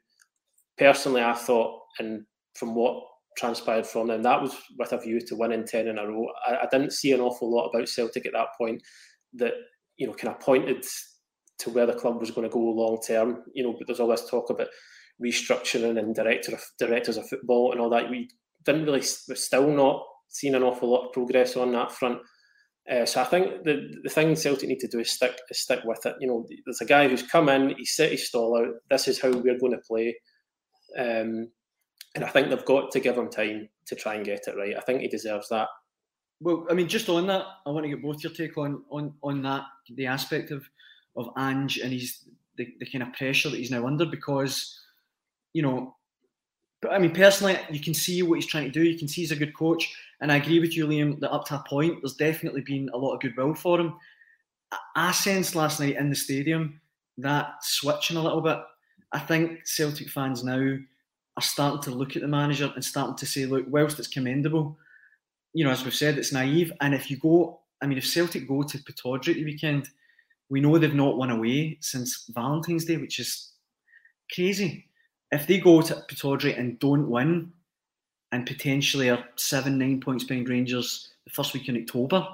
Personally, 0.77 1.21
I 1.21 1.33
thought, 1.33 1.81
and 1.99 2.23
from 2.55 2.75
what 2.75 3.03
transpired 3.37 3.85
from 3.85 4.07
them, 4.07 4.23
that 4.23 4.41
was 4.41 4.55
with 4.77 4.93
a 4.93 4.97
view 4.97 5.19
to 5.21 5.35
winning 5.35 5.65
ten 5.65 5.87
in 5.87 5.97
a 5.97 6.07
row. 6.07 6.27
I, 6.47 6.55
I 6.55 6.67
didn't 6.71 6.93
see 6.93 7.11
an 7.11 7.21
awful 7.21 7.53
lot 7.53 7.69
about 7.69 7.89
Celtic 7.89 8.25
at 8.25 8.33
that 8.33 8.49
point 8.57 8.81
that 9.33 9.53
you 9.97 10.07
know 10.07 10.13
kind 10.13 10.33
of 10.33 10.39
pointed 10.39 10.85
to 11.59 11.69
where 11.71 11.85
the 11.85 11.93
club 11.93 12.19
was 12.19 12.31
going 12.31 12.47
to 12.47 12.53
go 12.53 12.59
long 12.59 12.99
term. 13.05 13.43
You 13.53 13.63
know, 13.63 13.75
but 13.77 13.87
there's 13.87 13.99
all 13.99 14.07
this 14.07 14.29
talk 14.29 14.49
about 14.49 14.67
restructuring 15.23 15.97
and 15.97 16.15
director 16.15 16.53
of, 16.53 16.63
directors 16.79 17.17
of 17.17 17.27
football 17.27 17.71
and 17.71 17.81
all 17.81 17.89
that. 17.89 18.09
We 18.09 18.29
didn't 18.65 18.85
really, 18.85 19.03
we're 19.27 19.35
still 19.35 19.69
not 19.69 20.03
seeing 20.29 20.55
an 20.55 20.63
awful 20.63 20.89
lot 20.89 21.07
of 21.07 21.13
progress 21.13 21.55
on 21.55 21.71
that 21.73 21.91
front. 21.91 22.19
Uh, 22.89 23.05
so 23.05 23.21
I 23.21 23.25
think 23.25 23.63
the 23.63 23.93
the 24.03 24.09
thing 24.09 24.33
Celtic 24.35 24.69
need 24.69 24.79
to 24.79 24.87
do 24.87 24.99
is 24.99 25.11
stick 25.11 25.37
is 25.49 25.59
stick 25.59 25.81
with 25.83 26.05
it. 26.05 26.15
You 26.21 26.27
know, 26.27 26.47
there's 26.65 26.79
a 26.79 26.85
guy 26.85 27.07
who's 27.07 27.23
come 27.23 27.49
in, 27.49 27.75
he's 27.77 27.95
set 27.95 28.11
his 28.11 28.27
stall 28.27 28.57
out. 28.57 28.75
This 28.89 29.09
is 29.09 29.19
how 29.19 29.29
we're 29.29 29.57
going 29.59 29.73
to 29.73 29.81
play, 29.85 30.15
um, 30.97 31.49
and 32.15 32.23
I 32.23 32.29
think 32.29 32.49
they've 32.49 32.63
got 32.63 32.91
to 32.91 33.01
give 33.01 33.17
him 33.17 33.29
time 33.29 33.67
to 33.87 33.95
try 33.95 34.15
and 34.15 34.23
get 34.23 34.47
it 34.47 34.55
right. 34.55 34.77
I 34.77 34.81
think 34.81 35.01
he 35.01 35.09
deserves 35.09 35.49
that. 35.49 35.67
Well, 36.39 36.65
I 36.69 36.75
mean, 36.75 36.87
just 36.87 37.09
on 37.09 37.27
that, 37.27 37.45
I 37.65 37.71
want 37.71 37.83
to 37.83 37.89
get 37.89 38.01
both 38.01 38.23
your 38.23 38.31
take 38.31 38.57
on 38.57 38.83
on 38.89 39.15
on 39.21 39.41
that 39.41 39.63
the 39.93 40.05
aspect 40.05 40.51
of 40.51 40.63
of 41.17 41.27
Ange 41.37 41.79
and 41.79 41.91
he's 41.91 42.23
the, 42.55 42.67
the 42.79 42.85
kind 42.85 43.03
of 43.03 43.13
pressure 43.13 43.49
that 43.49 43.57
he's 43.57 43.71
now 43.71 43.85
under 43.85 44.05
because 44.05 44.79
you 45.53 45.61
know, 45.61 45.95
but 46.81 46.93
I 46.93 46.99
mean, 46.99 47.13
personally, 47.13 47.57
you 47.71 47.79
can 47.79 47.93
see 47.93 48.21
what 48.21 48.35
he's 48.35 48.45
trying 48.45 48.65
to 48.65 48.71
do. 48.71 48.83
You 48.83 48.97
can 48.97 49.07
see 49.07 49.21
he's 49.21 49.31
a 49.31 49.35
good 49.35 49.55
coach. 49.55 49.95
And 50.21 50.31
I 50.31 50.37
agree 50.37 50.59
with 50.59 50.75
you, 50.75 50.87
Liam, 50.87 51.19
that 51.19 51.31
up 51.31 51.45
to 51.45 51.55
a 51.55 51.63
point, 51.67 51.97
there's 52.01 52.15
definitely 52.15 52.61
been 52.61 52.89
a 52.93 52.97
lot 52.97 53.15
of 53.15 53.21
goodwill 53.21 53.55
for 53.55 53.79
him. 53.79 53.95
I 54.95 55.11
sensed 55.11 55.55
last 55.55 55.79
night 55.79 55.95
in 55.95 56.09
the 56.09 56.15
stadium 56.15 56.79
that 57.17 57.55
switching 57.61 58.17
a 58.17 58.21
little 58.21 58.41
bit. 58.41 58.59
I 59.11 59.19
think 59.19 59.65
Celtic 59.65 60.09
fans 60.09 60.43
now 60.43 60.77
are 61.37 61.41
starting 61.41 61.81
to 61.83 61.91
look 61.91 62.15
at 62.15 62.21
the 62.21 62.27
manager 62.27 62.71
and 62.73 62.83
starting 62.83 63.15
to 63.15 63.25
say, 63.25 63.45
look, 63.45 63.65
whilst 63.69 63.97
it's 63.97 64.07
commendable, 64.07 64.77
you 65.53 65.63
know, 65.63 65.71
as 65.71 65.83
we've 65.83 65.93
said, 65.93 66.17
it's 66.17 66.33
naive. 66.33 66.71
And 66.81 66.93
if 66.93 67.09
you 67.09 67.17
go, 67.17 67.61
I 67.81 67.87
mean, 67.87 67.97
if 67.97 68.05
Celtic 68.05 68.47
go 68.47 68.63
to 68.63 68.77
Pittodrie 68.79 69.35
the 69.35 69.45
weekend, 69.45 69.89
we 70.49 70.61
know 70.61 70.77
they've 70.77 70.93
not 70.93 71.17
won 71.17 71.31
away 71.31 71.77
since 71.81 72.29
Valentine's 72.29 72.85
Day, 72.85 72.97
which 72.97 73.19
is 73.19 73.53
crazy 74.33 74.86
if 75.31 75.47
they 75.47 75.59
go 75.59 75.81
to 75.81 76.05
Pittodrie 76.09 76.57
and 76.57 76.79
don't 76.79 77.09
win, 77.09 77.51
and 78.31 78.45
potentially 78.45 79.09
are 79.09 79.23
seven, 79.37 79.77
nine 79.77 80.01
points 80.01 80.23
behind 80.23 80.49
Rangers 80.49 81.13
the 81.25 81.31
first 81.31 81.53
week 81.53 81.69
in 81.69 81.77
October, 81.77 82.27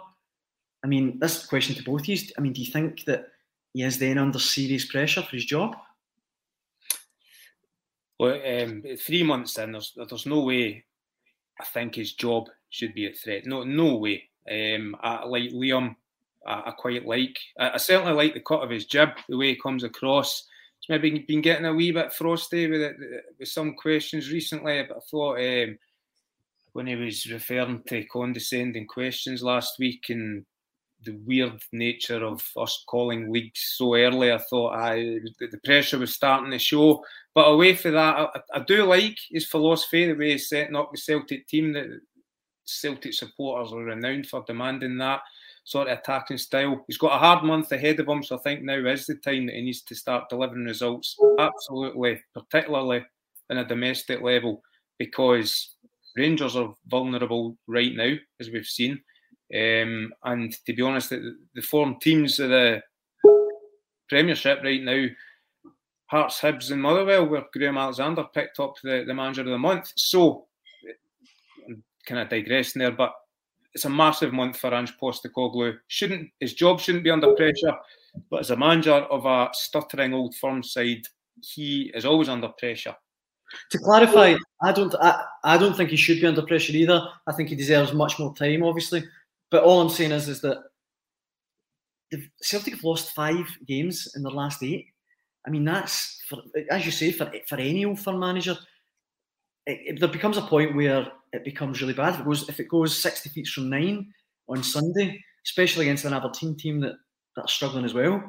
I 0.83 0.87
mean, 0.87 1.19
this 1.19 1.45
question 1.45 1.75
to 1.75 1.83
both 1.83 2.01
of 2.01 2.07
you. 2.07 2.17
I 2.37 2.41
mean, 2.41 2.53
do 2.53 2.61
you 2.61 2.71
think 2.71 3.05
that 3.05 3.27
he 3.73 3.83
is 3.83 3.99
then 3.99 4.17
under 4.17 4.39
serious 4.39 4.85
pressure 4.85 5.21
for 5.21 5.35
his 5.35 5.45
job? 5.45 5.75
Well, 8.19 8.39
um, 8.45 8.83
three 8.99 9.23
months 9.23 9.57
in, 9.57 9.71
there's 9.71 9.93
there's 9.95 10.25
no 10.25 10.41
way. 10.41 10.85
I 11.59 11.65
think 11.65 11.95
his 11.95 12.13
job 12.13 12.49
should 12.69 12.93
be 12.93 13.05
at 13.05 13.17
threat. 13.17 13.45
No, 13.45 13.63
no 13.63 13.95
way. 13.97 14.29
Um, 14.49 14.95
I 15.01 15.25
like 15.25 15.51
Liam. 15.51 15.95
I, 16.45 16.63
I 16.67 16.71
quite 16.71 17.05
like. 17.05 17.37
I, 17.57 17.71
I, 17.71 17.77
certainly 17.77 18.13
like 18.13 18.33
the 18.33 18.41
cut 18.41 18.63
of 18.63 18.69
his 18.69 18.85
jib, 18.85 19.09
the 19.29 19.37
way 19.37 19.49
he 19.49 19.59
comes 19.59 19.83
across 19.83 20.47
maybe 20.89 21.25
been 21.27 21.41
getting 21.41 21.65
a 21.65 21.73
wee 21.73 21.91
bit 21.91 22.13
frosty 22.13 22.67
with 22.67 22.81
it, 22.81 22.95
with 23.39 23.47
some 23.47 23.75
questions 23.75 24.31
recently. 24.31 24.83
But 24.87 24.97
I 24.97 25.01
thought 25.09 25.39
um, 25.39 25.77
when 26.73 26.87
he 26.87 26.95
was 26.95 27.31
referring 27.31 27.83
to 27.87 28.03
condescending 28.05 28.87
questions 28.87 29.43
last 29.43 29.79
week 29.79 30.05
and 30.09 30.45
the 31.03 31.17
weird 31.25 31.61
nature 31.71 32.23
of 32.23 32.41
us 32.57 32.83
calling 32.87 33.31
leagues 33.31 33.73
so 33.75 33.95
early, 33.95 34.31
I 34.31 34.37
thought 34.37 34.75
I 34.75 35.19
the 35.39 35.59
pressure 35.63 35.99
was 35.99 36.13
starting 36.13 36.51
to 36.51 36.59
show. 36.59 37.03
But 37.35 37.49
away 37.49 37.75
from 37.75 37.93
that, 37.93 38.15
I, 38.15 38.27
I 38.53 38.59
do 38.59 38.83
like 38.83 39.17
his 39.29 39.45
philosophy, 39.45 40.05
the 40.05 40.13
way 40.13 40.31
he's 40.31 40.49
setting 40.49 40.75
up 40.75 40.91
the 40.91 40.97
Celtic 40.97 41.47
team. 41.47 41.73
That 41.73 41.99
Celtic 42.65 43.13
supporters 43.13 43.73
are 43.73 43.83
renowned 43.83 44.27
for 44.27 44.43
demanding 44.47 44.97
that 44.97 45.21
sort 45.63 45.87
of 45.87 45.97
attacking 45.97 46.37
style. 46.37 46.83
He's 46.87 46.97
got 46.97 47.15
a 47.15 47.19
hard 47.19 47.43
month 47.43 47.71
ahead 47.71 47.99
of 47.99 48.07
him, 48.07 48.23
so 48.23 48.37
I 48.37 48.39
think 48.39 48.63
now 48.63 48.75
is 48.75 49.05
the 49.05 49.15
time 49.15 49.45
that 49.45 49.55
he 49.55 49.61
needs 49.61 49.81
to 49.83 49.95
start 49.95 50.29
delivering 50.29 50.65
results. 50.65 51.17
Absolutely, 51.39 52.21
particularly 52.33 53.05
in 53.49 53.57
a 53.57 53.65
domestic 53.65 54.21
level, 54.21 54.61
because 54.97 55.75
Rangers 56.15 56.55
are 56.55 56.73
vulnerable 56.87 57.57
right 57.67 57.95
now, 57.95 58.13
as 58.39 58.49
we've 58.49 58.65
seen. 58.65 59.01
Um, 59.53 60.13
and 60.23 60.53
to 60.65 60.73
be 60.73 60.81
honest, 60.81 61.11
the, 61.11 61.37
the 61.55 61.61
form 61.61 61.97
teams 62.01 62.39
of 62.39 62.49
the 62.49 62.81
Premiership 64.09 64.61
right 64.63 64.83
now, 64.83 65.05
Hearts, 66.07 66.39
Hibs, 66.41 66.71
and 66.71 66.81
Motherwell, 66.81 67.25
where 67.25 67.45
Graham 67.51 67.77
Alexander 67.77 68.25
picked 68.33 68.59
up 68.59 68.75
the, 68.83 69.03
the 69.07 69.13
manager 69.13 69.41
of 69.41 69.47
the 69.47 69.57
month. 69.57 69.91
So, 69.95 70.47
I'm 71.67 71.83
kind 72.05 72.21
of 72.21 72.29
digressing 72.29 72.81
there, 72.81 72.91
but 72.91 73.13
it's 73.73 73.85
a 73.85 73.89
massive 73.89 74.33
month 74.33 74.57
for 74.57 74.73
Ange 74.73 74.93
Postecoglou. 75.01 75.77
Shouldn't 75.87 76.29
his 76.39 76.53
job 76.53 76.79
shouldn't 76.79 77.03
be 77.03 77.09
under 77.09 77.33
pressure, 77.33 77.73
but 78.29 78.41
as 78.41 78.51
a 78.51 78.57
manager 78.57 78.93
of 78.93 79.25
a 79.25 79.49
stuttering 79.53 80.13
old 80.13 80.35
firm 80.35 80.63
side, 80.63 81.07
he 81.41 81.91
is 81.95 82.05
always 82.05 82.29
under 82.29 82.49
pressure. 82.49 82.95
To 83.71 83.77
clarify, 83.79 84.35
I 84.61 84.71
don't 84.71 84.93
I, 84.95 85.23
I 85.43 85.57
don't 85.57 85.75
think 85.75 85.89
he 85.89 85.97
should 85.97 86.21
be 86.21 86.27
under 86.27 86.41
pressure 86.43 86.73
either. 86.73 87.01
I 87.27 87.33
think 87.33 87.49
he 87.49 87.55
deserves 87.55 87.93
much 87.93 88.19
more 88.19 88.33
time, 88.35 88.63
obviously. 88.63 89.03
But 89.49 89.63
all 89.63 89.81
I'm 89.81 89.89
saying 89.89 90.11
is 90.11 90.27
is 90.27 90.41
that 90.41 90.63
the 92.11 92.27
Celtic 92.41 92.75
have 92.75 92.83
lost 92.83 93.13
five 93.13 93.45
games 93.67 94.13
in 94.15 94.23
their 94.23 94.31
last 94.31 94.63
eight. 94.63 94.87
I 95.45 95.49
mean, 95.49 95.65
that's 95.65 96.21
for, 96.29 96.41
as 96.69 96.85
you 96.85 96.91
say 96.91 97.11
for 97.11 97.31
for 97.47 97.57
any 97.57 97.85
old 97.85 97.99
firm 97.99 98.19
manager. 98.19 98.57
It, 99.65 99.79
it, 99.85 99.99
there 99.99 100.09
becomes 100.09 100.37
a 100.37 100.41
point 100.41 100.75
where 100.75 101.07
it 101.33 101.43
becomes 101.43 101.81
really 101.81 101.93
bad. 101.93 102.13
If 102.13 102.21
it 102.21 102.25
goes 102.25 102.49
if 102.49 102.59
it 102.59 102.69
goes 102.69 103.01
six 103.01 103.23
defeats 103.23 103.51
from 103.51 103.69
nine 103.69 104.13
on 104.47 104.63
Sunday, 104.63 105.21
especially 105.45 105.85
against 105.85 106.05
an 106.05 106.13
Aberdeen 106.13 106.55
team 106.55 106.79
that, 106.81 106.93
that 107.35 107.45
are 107.45 107.47
struggling 107.47 107.85
as 107.85 107.93
well, 107.93 108.23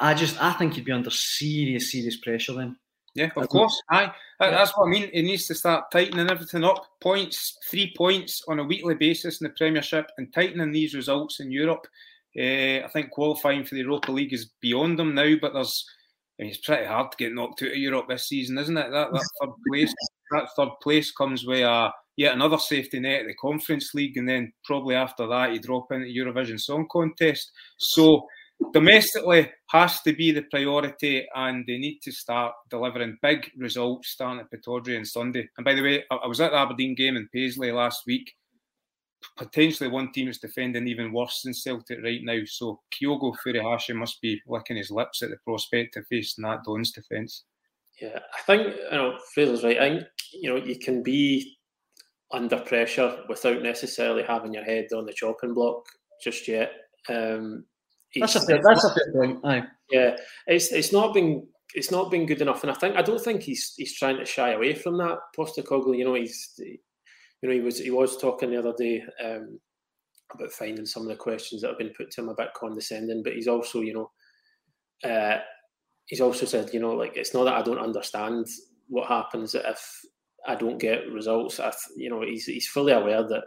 I 0.00 0.14
just 0.14 0.40
I 0.40 0.52
think 0.52 0.74
he'd 0.74 0.84
be 0.84 0.92
under 0.92 1.10
serious, 1.10 1.90
serious 1.90 2.18
pressure 2.18 2.52
then. 2.52 2.76
Yeah, 3.14 3.30
of 3.36 3.48
course. 3.48 3.80
Aye, 3.90 4.10
that's 4.40 4.72
what 4.76 4.86
I 4.86 4.90
mean. 4.90 5.10
He 5.12 5.20
needs 5.22 5.46
to 5.46 5.54
start 5.54 5.90
tightening 5.90 6.30
everything 6.30 6.64
up. 6.64 6.86
Points, 7.02 7.58
three 7.68 7.92
points 7.96 8.42
on 8.48 8.58
a 8.58 8.64
weekly 8.64 8.94
basis 8.94 9.40
in 9.40 9.46
the 9.46 9.54
Premiership, 9.56 10.10
and 10.16 10.32
tightening 10.32 10.72
these 10.72 10.94
results 10.94 11.40
in 11.40 11.50
Europe. 11.50 11.86
Uh, 12.38 12.80
I 12.84 12.88
think 12.92 13.10
qualifying 13.10 13.64
for 13.64 13.74
the 13.74 13.82
Europa 13.82 14.10
League 14.10 14.32
is 14.32 14.52
beyond 14.60 14.98
them 14.98 15.14
now, 15.14 15.34
but 15.40 15.52
there's. 15.52 15.86
I 16.40 16.44
mean, 16.44 16.50
it's 16.52 16.66
pretty 16.66 16.86
hard 16.86 17.12
to 17.12 17.18
get 17.18 17.34
knocked 17.34 17.62
out 17.62 17.68
of 17.68 17.76
Europe 17.76 18.06
this 18.08 18.28
season, 18.28 18.56
isn't 18.56 18.76
it? 18.76 18.90
That, 18.90 19.12
that 19.12 19.28
third 19.40 19.52
place, 19.68 19.94
that 20.30 20.48
third 20.56 20.70
place 20.82 21.12
comes 21.12 21.44
with 21.44 21.60
a 21.60 21.92
yet 22.16 22.34
another 22.34 22.58
safety 22.58 23.00
net 23.00 23.20
at 23.20 23.26
the 23.26 23.34
Conference 23.34 23.94
League, 23.94 24.16
and 24.16 24.28
then 24.28 24.52
probably 24.64 24.94
after 24.94 25.26
that 25.26 25.52
you 25.52 25.60
drop 25.60 25.90
into 25.92 26.06
Eurovision 26.06 26.60
Song 26.60 26.86
Contest. 26.90 27.52
So 27.78 28.26
domestically 28.72 29.50
has 29.68 30.00
to 30.02 30.12
be 30.12 30.30
the 30.30 30.42
priority, 30.42 31.26
and 31.34 31.64
they 31.66 31.78
need 31.78 32.00
to 32.02 32.12
start 32.12 32.54
delivering 32.70 33.18
big 33.22 33.50
results 33.56 34.10
starting 34.10 34.40
at 34.40 34.50
Pittodrie 34.50 34.98
on 34.98 35.04
Sunday. 35.04 35.48
And 35.56 35.64
by 35.64 35.74
the 35.74 35.82
way, 35.82 36.04
I 36.10 36.26
was 36.26 36.40
at 36.40 36.52
the 36.52 36.58
Aberdeen 36.58 36.94
game 36.94 37.16
in 37.16 37.28
Paisley 37.32 37.72
last 37.72 38.02
week. 38.06 38.32
Potentially 39.36 39.88
one 39.88 40.12
team 40.12 40.28
is 40.28 40.38
defending 40.38 40.88
even 40.88 41.12
worse 41.12 41.42
than 41.42 41.54
Celtic 41.54 42.02
right 42.02 42.20
now. 42.22 42.40
So 42.44 42.80
Kyogo 42.92 43.34
Furuhashi 43.36 43.94
must 43.94 44.20
be 44.20 44.40
licking 44.48 44.76
his 44.76 44.90
lips 44.90 45.22
at 45.22 45.30
the 45.30 45.36
prospect 45.44 45.96
of 45.96 46.06
facing 46.08 46.42
that 46.42 46.64
Dons 46.64 46.90
defence. 46.90 47.44
Yeah, 48.00 48.18
I 48.34 48.42
think 48.42 48.74
you 48.90 48.98
know 48.98 49.18
Fraser's 49.32 49.62
right. 49.62 49.78
I 49.78 49.88
think 49.90 50.02
you 50.32 50.50
know 50.50 50.56
you 50.56 50.78
can 50.78 51.02
be 51.02 51.56
under 52.32 52.58
pressure 52.60 53.24
without 53.28 53.62
necessarily 53.62 54.22
having 54.22 54.54
your 54.54 54.64
head 54.64 54.86
on 54.94 55.06
the 55.06 55.12
chopping 55.12 55.54
block 55.54 55.84
just 56.22 56.48
yet. 56.48 56.72
Um, 57.08 57.64
that's 58.14 58.36
a 58.36 58.46
fair, 58.46 58.60
that's 58.62 58.84
a 58.84 58.94
fair 58.94 59.12
point. 59.12 59.40
Aye. 59.44 59.62
Yeah, 59.90 60.16
it's 60.46 60.72
it's 60.72 60.92
not 60.92 61.14
been 61.14 61.46
it's 61.74 61.90
not 61.90 62.10
been 62.10 62.26
good 62.26 62.42
enough, 62.42 62.62
and 62.62 62.70
I 62.70 62.74
think 62.74 62.96
I 62.96 63.02
don't 63.02 63.22
think 63.22 63.42
he's 63.42 63.74
he's 63.76 63.96
trying 63.96 64.18
to 64.18 64.24
shy 64.24 64.52
away 64.52 64.74
from 64.74 64.98
that. 64.98 65.18
Postecoglou, 65.36 65.96
you 65.96 66.04
know, 66.04 66.14
he's 66.14 66.52
you 66.58 66.78
know 67.42 67.52
he 67.52 67.60
was 67.60 67.78
he 67.78 67.90
was 67.90 68.16
talking 68.16 68.50
the 68.50 68.58
other 68.58 68.74
day 68.76 69.02
um, 69.24 69.58
about 70.34 70.52
finding 70.52 70.86
some 70.86 71.02
of 71.02 71.08
the 71.08 71.16
questions 71.16 71.62
that 71.62 71.68
have 71.68 71.78
been 71.78 71.92
put 71.96 72.10
to 72.10 72.20
him 72.20 72.28
a 72.28 72.34
bit 72.34 72.52
condescending, 72.54 73.22
but 73.22 73.34
he's 73.34 73.48
also 73.48 73.80
you 73.80 73.94
know 73.94 75.10
uh, 75.10 75.38
he's 76.06 76.20
also 76.20 76.44
said 76.44 76.72
you 76.72 76.80
know 76.80 76.92
like 76.92 77.16
it's 77.16 77.34
not 77.34 77.44
that 77.44 77.54
I 77.54 77.62
don't 77.62 77.78
understand 77.78 78.46
what 78.88 79.08
happens 79.08 79.54
if 79.54 80.00
I 80.46 80.54
don't 80.54 80.78
get 80.78 81.10
results. 81.10 81.60
I, 81.60 81.72
you 81.96 82.10
know, 82.10 82.22
he's 82.22 82.46
he's 82.46 82.68
fully 82.68 82.92
aware 82.92 83.26
that 83.26 83.44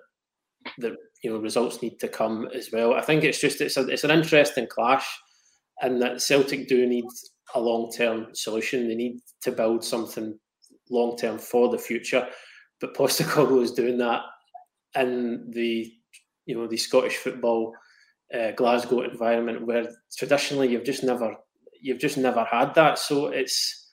that 0.80 0.94
you 1.24 1.32
know 1.32 1.40
results 1.40 1.82
need 1.82 2.00
to 2.00 2.08
come 2.08 2.48
as 2.54 2.72
well. 2.72 2.94
I 2.94 3.02
think 3.02 3.24
it's 3.24 3.40
just 3.40 3.62
it's 3.62 3.78
a, 3.78 3.88
it's 3.88 4.04
an 4.04 4.12
interesting 4.12 4.68
clash 4.68 5.08
and 5.82 6.02
that 6.02 6.22
Celtic 6.22 6.68
do 6.68 6.86
need 6.86 7.06
a 7.54 7.60
long 7.60 7.92
term 7.92 8.28
solution. 8.34 8.88
They 8.88 8.96
need 8.96 9.20
to 9.42 9.52
build 9.52 9.84
something 9.84 10.38
long 10.90 11.18
term 11.18 11.38
for 11.38 11.70
the 11.70 11.78
future. 11.78 12.28
But 12.80 12.96
Postecoglou 12.96 13.64
is 13.64 13.72
doing 13.72 13.98
that 14.00 14.22
in 14.96 15.50
the 15.52 15.92
you 16.46 16.56
know 16.56 16.68
the 16.68 16.78
Scottish 16.78 17.18
football 17.18 17.74
uh, 18.34 18.52
Glasgow 18.52 19.02
environment 19.02 19.66
where 19.66 19.88
traditionally 20.18 20.72
you've 20.72 20.84
just 20.84 21.04
never 21.04 21.36
you've 21.82 22.00
just 22.00 22.18
never 22.18 22.44
had 22.46 22.74
that. 22.76 22.98
So 22.98 23.28
it's 23.28 23.85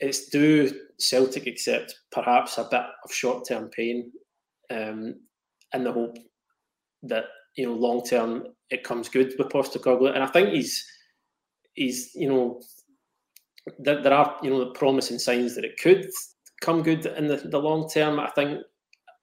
it's 0.00 0.28
do 0.28 0.72
Celtic 0.98 1.46
accept 1.46 1.94
perhaps 2.12 2.58
a 2.58 2.64
bit 2.70 2.82
of 3.04 3.12
short 3.12 3.46
term 3.46 3.68
pain 3.68 4.10
um, 4.70 5.14
in 5.74 5.84
the 5.84 5.92
hope 5.92 6.18
that 7.02 7.24
you 7.56 7.66
know 7.66 7.74
long 7.74 8.04
term 8.04 8.44
it 8.70 8.84
comes 8.84 9.08
good 9.08 9.34
with 9.38 9.48
Postecoglou, 9.48 10.14
and 10.14 10.22
I 10.22 10.26
think 10.26 10.50
he's 10.50 10.86
he's 11.74 12.10
you 12.14 12.28
know 12.28 12.60
there, 13.78 14.02
there 14.02 14.12
are 14.12 14.36
you 14.42 14.50
know 14.50 14.70
promising 14.70 15.18
signs 15.18 15.54
that 15.54 15.64
it 15.64 15.78
could 15.80 16.08
come 16.60 16.82
good 16.82 17.06
in 17.06 17.26
the, 17.26 17.36
the 17.36 17.58
long 17.58 17.88
term. 17.88 18.20
I 18.20 18.30
think 18.30 18.60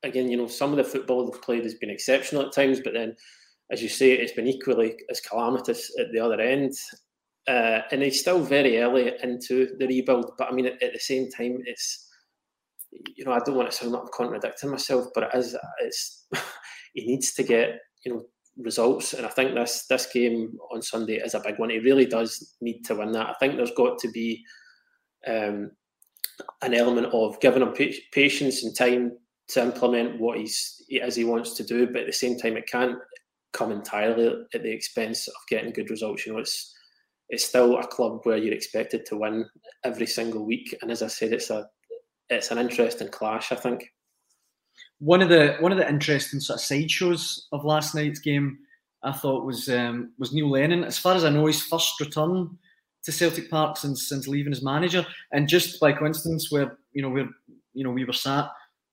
again, 0.03 0.29
you 0.29 0.37
know, 0.37 0.47
some 0.47 0.71
of 0.71 0.77
the 0.77 0.83
football 0.83 1.29
they've 1.29 1.41
played 1.41 1.63
has 1.63 1.75
been 1.75 1.89
exceptional 1.89 2.43
at 2.43 2.53
times, 2.53 2.79
but 2.83 2.93
then, 2.93 3.15
as 3.71 3.81
you 3.81 3.89
say, 3.89 4.11
it's 4.11 4.33
been 4.33 4.47
equally 4.47 4.95
as 5.09 5.19
calamitous 5.21 5.91
at 5.99 6.11
the 6.11 6.19
other 6.19 6.39
end. 6.39 6.73
Uh, 7.47 7.81
and 7.91 8.01
he's 8.01 8.19
still 8.19 8.41
very 8.41 8.77
early 8.79 9.13
into 9.23 9.75
the 9.79 9.87
rebuild, 9.87 10.31
but 10.37 10.51
I 10.51 10.53
mean, 10.53 10.65
at, 10.65 10.83
at, 10.83 10.91
the 10.91 10.99
same 10.99 11.29
time, 11.29 11.59
it's 11.65 12.09
you 13.15 13.23
know, 13.23 13.31
I 13.31 13.39
don't 13.39 13.55
want 13.55 13.71
to 13.71 13.75
sound 13.75 13.93
like 13.93 14.01
I'm 14.01 14.09
contradicting 14.13 14.69
myself, 14.69 15.07
but 15.13 15.23
it 15.23 15.37
is 15.37 15.55
it's 15.79 16.27
he 16.93 17.05
needs 17.05 17.33
to 17.35 17.43
get 17.43 17.79
you 18.03 18.13
know 18.13 18.23
results, 18.57 19.13
and 19.13 19.25
I 19.25 19.29
think 19.29 19.53
this 19.53 19.85
this 19.89 20.07
game 20.07 20.57
on 20.73 20.81
Sunday 20.81 21.15
is 21.15 21.35
a 21.35 21.39
big 21.39 21.57
one. 21.57 21.69
He 21.69 21.79
really 21.79 22.05
does 22.05 22.55
need 22.59 22.83
to 22.83 22.95
win 22.95 23.13
that. 23.13 23.29
I 23.29 23.35
think 23.39 23.55
there's 23.55 23.71
got 23.71 23.97
to 23.99 24.11
be 24.11 24.43
um, 25.25 25.71
an 26.61 26.73
element 26.73 27.07
of 27.13 27.39
giving 27.39 27.61
him 27.61 27.73
patience 28.11 28.63
and 28.63 28.75
time 28.75 29.13
to 29.49 29.61
implement 29.61 30.19
what 30.19 30.37
he's 30.37 30.83
as 31.01 31.15
he 31.15 31.23
wants 31.23 31.53
to 31.55 31.63
do, 31.63 31.87
but 31.87 32.01
at 32.01 32.07
the 32.07 32.13
same 32.13 32.37
time, 32.37 32.57
it 32.57 32.67
can't 32.67 32.97
come 33.53 33.71
entirely 33.71 34.33
at 34.53 34.63
the 34.63 34.71
expense 34.71 35.27
of 35.27 35.35
getting 35.49 35.71
good 35.71 35.89
results. 35.89 36.25
You 36.25 36.33
know, 36.33 36.39
it's 36.39 36.73
it's 37.29 37.45
still 37.45 37.77
a 37.77 37.87
club 37.87 38.21
where 38.23 38.37
you're 38.37 38.53
expected 38.53 39.05
to 39.07 39.17
win 39.17 39.45
every 39.83 40.07
single 40.07 40.45
week, 40.45 40.75
and 40.81 40.91
as 40.91 41.01
I 41.01 41.07
said, 41.07 41.33
it's 41.33 41.49
a 41.49 41.67
it's 42.29 42.51
an 42.51 42.57
interesting 42.57 43.09
clash. 43.09 43.51
I 43.51 43.55
think 43.55 43.91
one 44.99 45.21
of 45.21 45.29
the 45.29 45.57
one 45.59 45.71
of 45.71 45.77
the 45.77 45.89
interesting 45.89 46.39
sort 46.39 46.59
of 46.59 46.65
sideshows 46.65 47.47
of 47.51 47.65
last 47.65 47.95
night's 47.95 48.19
game, 48.19 48.57
I 49.03 49.11
thought 49.11 49.45
was 49.45 49.69
um, 49.69 50.13
was 50.17 50.33
Neil 50.33 50.49
Lennon. 50.49 50.83
As 50.83 50.97
far 50.97 51.15
as 51.15 51.23
I 51.23 51.29
know, 51.29 51.45
his 51.45 51.61
first 51.63 51.99
return 51.99 52.57
to 53.03 53.11
Celtic 53.11 53.49
Park 53.49 53.77
since 53.77 54.07
since 54.07 54.27
leaving 54.27 54.53
as 54.53 54.63
manager, 54.63 55.05
and 55.31 55.47
just 55.47 55.79
by 55.79 55.93
coincidence, 55.93 56.51
where 56.51 56.77
you 56.93 57.01
know 57.01 57.09
where 57.09 57.29
you 57.73 57.83
know 57.83 57.91
we 57.91 58.05
were 58.05 58.13
sat, 58.13 58.49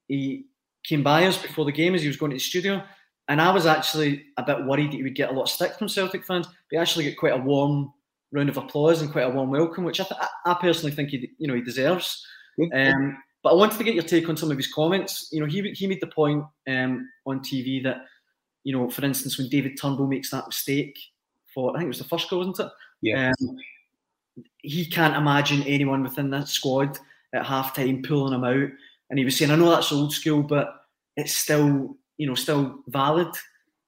he 0.09 0.47
came 0.85 1.03
by 1.03 1.27
us 1.27 1.41
before 1.41 1.65
the 1.65 1.73
game 1.73 1.95
as 1.95 2.03
he 2.03 2.09
was 2.09 2.17
going 2.17 2.31
to 2.31 2.37
the 2.37 2.41
studio, 2.41 2.83
and 3.29 3.41
I 3.41 3.51
was 3.53 3.67
actually 3.67 4.27
a 4.37 4.43
bit 4.43 4.65
worried 4.65 4.93
that 4.93 4.97
he 4.97 5.03
would 5.03 5.15
get 5.15 5.31
a 5.31 5.33
lot 5.33 5.45
of 5.45 5.51
stick 5.51 5.75
from 5.79 5.89
Celtic 5.89 6.25
fans. 6.27 6.47
But 6.47 6.55
he 6.71 6.77
actually 6.77 7.07
got 7.07 7.17
quite 7.17 7.33
a 7.33 7.43
warm 7.43 7.93
round 8.33 8.49
of 8.49 8.57
applause 8.57 9.01
and 9.01 9.13
quite 9.13 9.27
a 9.27 9.31
warm 9.31 9.51
welcome, 9.51 9.85
which 9.85 10.01
I, 10.01 10.05
th- 10.05 10.21
I 10.47 10.55
personally 10.55 10.95
think 10.95 11.11
he 11.11 11.31
you 11.39 11.49
know 11.49 11.55
he 11.55 11.63
deserves. 11.63 12.27
Um, 12.73 13.19
but 13.43 13.51
I 13.51 13.55
wanted 13.55 13.79
to 13.79 13.85
get 13.85 13.95
your 13.95 14.05
take 14.05 14.29
on 14.29 14.37
some 14.37 14.51
of 14.51 14.57
his 14.57 14.73
comments. 14.73 15.29
You 15.33 15.41
know, 15.41 15.47
he 15.47 15.63
he 15.73 15.87
made 15.87 16.01
the 16.01 16.07
point 16.09 16.45
um, 16.69 17.09
on 17.27 17.41
TV 17.41 17.83
that 17.85 18.05
you 18.65 18.77
know, 18.77 18.89
for 18.89 19.05
instance, 19.05 19.39
when 19.39 19.49
David 19.49 19.79
Turnbull 19.79 20.07
makes 20.07 20.31
that 20.31 20.47
mistake 20.47 20.99
for 21.53 21.71
I 21.71 21.79
think 21.79 21.87
it 21.87 21.89
was 21.89 21.99
the 21.99 22.05
first 22.05 22.29
goal, 22.29 22.41
wasn't 22.41 22.61
it? 22.61 22.73
Yeah. 23.03 23.33
Um, 23.41 23.57
he 24.63 24.87
can't 24.87 25.17
imagine 25.17 25.63
anyone 25.63 26.03
within 26.03 26.31
that 26.31 26.49
squad 26.49 26.99
at 27.35 27.45
halftime 27.45 28.07
pulling 28.07 28.33
him 28.33 28.45
out. 28.45 28.71
And 29.11 29.19
he 29.19 29.25
was 29.25 29.37
saying, 29.37 29.51
I 29.51 29.57
know 29.57 29.71
that's 29.71 29.93
old 29.93 30.13
school, 30.13 30.43
but 30.43 30.75
it's 31.17 31.35
still, 31.35 31.97
you 32.17 32.27
know, 32.27 32.35
still 32.35 32.83
valid. 32.89 33.29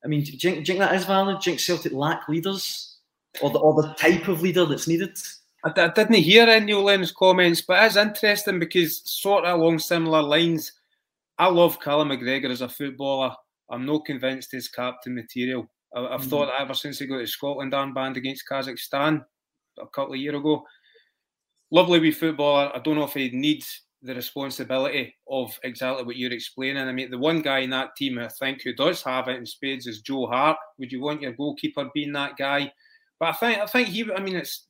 I 0.04 0.08
mean, 0.08 0.22
do 0.22 0.32
you 0.32 0.38
think, 0.38 0.54
do 0.54 0.60
you 0.60 0.64
think 0.66 0.78
that 0.80 0.94
is 0.94 1.04
valid? 1.04 1.40
Do 1.40 1.50
you 1.50 1.56
think 1.56 1.60
Celtic 1.60 1.92
lack 1.92 2.28
leaders 2.28 2.95
or 3.42 3.50
the, 3.50 3.58
or 3.58 3.82
the 3.82 3.94
type 3.94 4.28
of 4.28 4.42
leader 4.42 4.64
that's 4.66 4.88
needed? 4.88 5.16
I, 5.64 5.68
I 5.76 5.88
didn't 5.88 6.14
hear 6.14 6.48
any 6.48 6.72
of 6.72 6.82
Lennon's 6.82 7.12
comments, 7.12 7.60
but 7.60 7.82
it's 7.84 7.96
interesting 7.96 8.58
because 8.58 9.02
sort 9.10 9.44
of 9.44 9.58
along 9.58 9.78
similar 9.78 10.22
lines, 10.22 10.72
I 11.38 11.48
love 11.48 11.80
Callum 11.80 12.08
McGregor 12.08 12.50
as 12.50 12.60
a 12.60 12.68
footballer. 12.68 13.34
I'm 13.70 13.84
not 13.84 14.04
convinced 14.04 14.50
he's 14.52 14.68
captain 14.68 15.14
material. 15.14 15.68
I, 15.94 16.12
have 16.12 16.22
mm. 16.22 16.30
thought 16.30 16.46
that 16.46 16.60
ever 16.60 16.74
since 16.74 16.98
he 16.98 17.06
got 17.06 17.18
to 17.18 17.26
Scotland 17.26 17.72
armband 17.72 18.16
against 18.16 18.44
Kazakhstan 18.50 19.24
a 19.78 19.86
couple 19.86 20.14
of 20.14 20.20
years 20.20 20.36
ago. 20.36 20.64
Lovely 21.70 21.98
wee 21.98 22.12
footballer. 22.12 22.70
I 22.74 22.78
don't 22.78 22.96
know 22.96 23.04
if 23.04 23.14
he 23.14 23.30
needs 23.30 23.82
the 24.02 24.14
responsibility 24.14 25.14
of 25.28 25.58
exactly 25.64 26.04
what 26.04 26.16
you're 26.16 26.32
explaining. 26.32 26.86
I 26.86 26.92
mean, 26.92 27.10
the 27.10 27.18
one 27.18 27.42
guy 27.42 27.60
in 27.60 27.70
that 27.70 27.96
team 27.96 28.18
I 28.18 28.28
think 28.28 28.62
who 28.62 28.72
does 28.74 29.02
have 29.02 29.28
it 29.28 29.36
in 29.36 29.46
spades 29.46 29.86
is 29.86 30.00
Joe 30.00 30.26
Hart. 30.26 30.58
Would 30.78 30.92
you 30.92 31.00
want 31.00 31.22
your 31.22 31.32
goalkeeper 31.32 31.90
being 31.92 32.12
that 32.12 32.36
guy? 32.36 32.72
But 33.18 33.30
I 33.30 33.32
think 33.32 33.58
I 33.58 33.66
think 33.66 33.88
he. 33.88 34.10
I 34.12 34.20
mean, 34.20 34.36
it's 34.36 34.66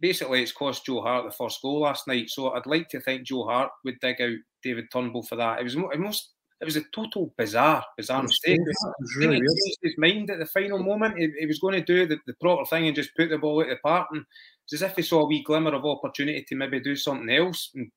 basically 0.00 0.42
it's 0.42 0.52
cost 0.52 0.84
Joe 0.84 1.00
Hart 1.02 1.24
the 1.24 1.30
first 1.30 1.62
goal 1.62 1.80
last 1.80 2.06
night. 2.06 2.30
So 2.30 2.50
I'd 2.50 2.66
like 2.66 2.88
to 2.90 3.00
think 3.00 3.26
Joe 3.26 3.44
Hart 3.44 3.70
would 3.84 4.00
dig 4.00 4.20
out 4.20 4.36
David 4.62 4.86
Turnbull 4.92 5.22
for 5.22 5.36
that. 5.36 5.60
It 5.60 5.64
was 5.64 5.76
most. 5.76 6.30
It 6.60 6.66
was 6.66 6.76
a 6.76 6.84
total 6.94 7.34
bizarre, 7.36 7.84
bizarre 7.96 8.22
mistake. 8.22 8.58
It 8.58 8.94
was 9.00 9.16
really 9.18 9.38
weird. 9.38 9.76
His 9.82 9.94
mind 9.98 10.30
at 10.30 10.38
the 10.38 10.46
final 10.46 10.78
moment. 10.78 11.18
He, 11.18 11.30
he 11.40 11.46
was 11.46 11.58
going 11.58 11.74
to 11.74 11.82
do 11.82 12.06
the, 12.06 12.16
the, 12.26 12.34
proper 12.40 12.64
thing 12.64 12.86
and 12.86 12.96
just 12.96 13.14
put 13.16 13.28
the 13.28 13.36
ball 13.36 13.60
out 13.60 13.68
the 13.68 13.76
park. 13.82 14.06
And 14.12 14.24
it's 14.64 14.74
as 14.74 14.82
if 14.82 14.96
he 14.96 15.02
saw 15.02 15.22
a 15.22 15.26
wee 15.26 15.42
glimmer 15.42 15.74
of 15.74 15.84
opportunity 15.84 16.42
to 16.48 16.54
maybe 16.54 16.80
do 16.80 16.96
something 16.96 17.28
else 17.28 17.70
and 17.74 17.90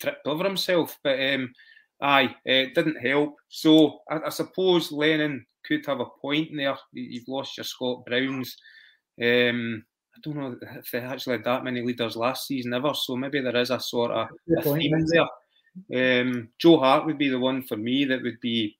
tripped 0.00 0.26
over 0.26 0.44
himself. 0.44 0.96
But 1.02 1.18
um, 1.20 1.52
aye, 2.00 2.36
it 2.44 2.74
didn't 2.74 3.04
help. 3.04 3.36
So 3.48 4.00
I, 4.08 4.20
I, 4.26 4.28
suppose 4.28 4.92
Lennon 4.92 5.44
could 5.64 5.84
have 5.86 6.00
a 6.00 6.06
point 6.20 6.50
there. 6.54 6.76
You've 6.92 7.28
lost 7.28 7.56
your 7.56 7.64
Scott 7.64 8.04
Browns. 8.04 8.56
Um, 9.20 9.84
I 10.14 10.20
don't 10.22 10.36
know 10.36 10.56
if 10.76 10.90
they 10.90 11.00
actually 11.00 11.36
had 11.36 11.44
that 11.44 11.64
many 11.64 11.82
leaders 11.82 12.16
last 12.16 12.46
season 12.46 12.74
ever. 12.74 12.92
So 12.94 13.16
maybe 13.16 13.40
there 13.40 13.56
is 13.56 13.70
a 13.70 13.80
sort 13.80 14.10
of 14.10 14.28
a 14.56 14.62
theme 14.62 15.06
there. 15.06 16.22
Um, 16.22 16.50
Joe 16.58 16.78
Hart 16.78 17.06
would 17.06 17.18
be 17.18 17.28
the 17.28 17.38
one 17.38 17.62
for 17.62 17.76
me 17.76 18.04
that 18.04 18.22
would 18.22 18.40
be 18.40 18.76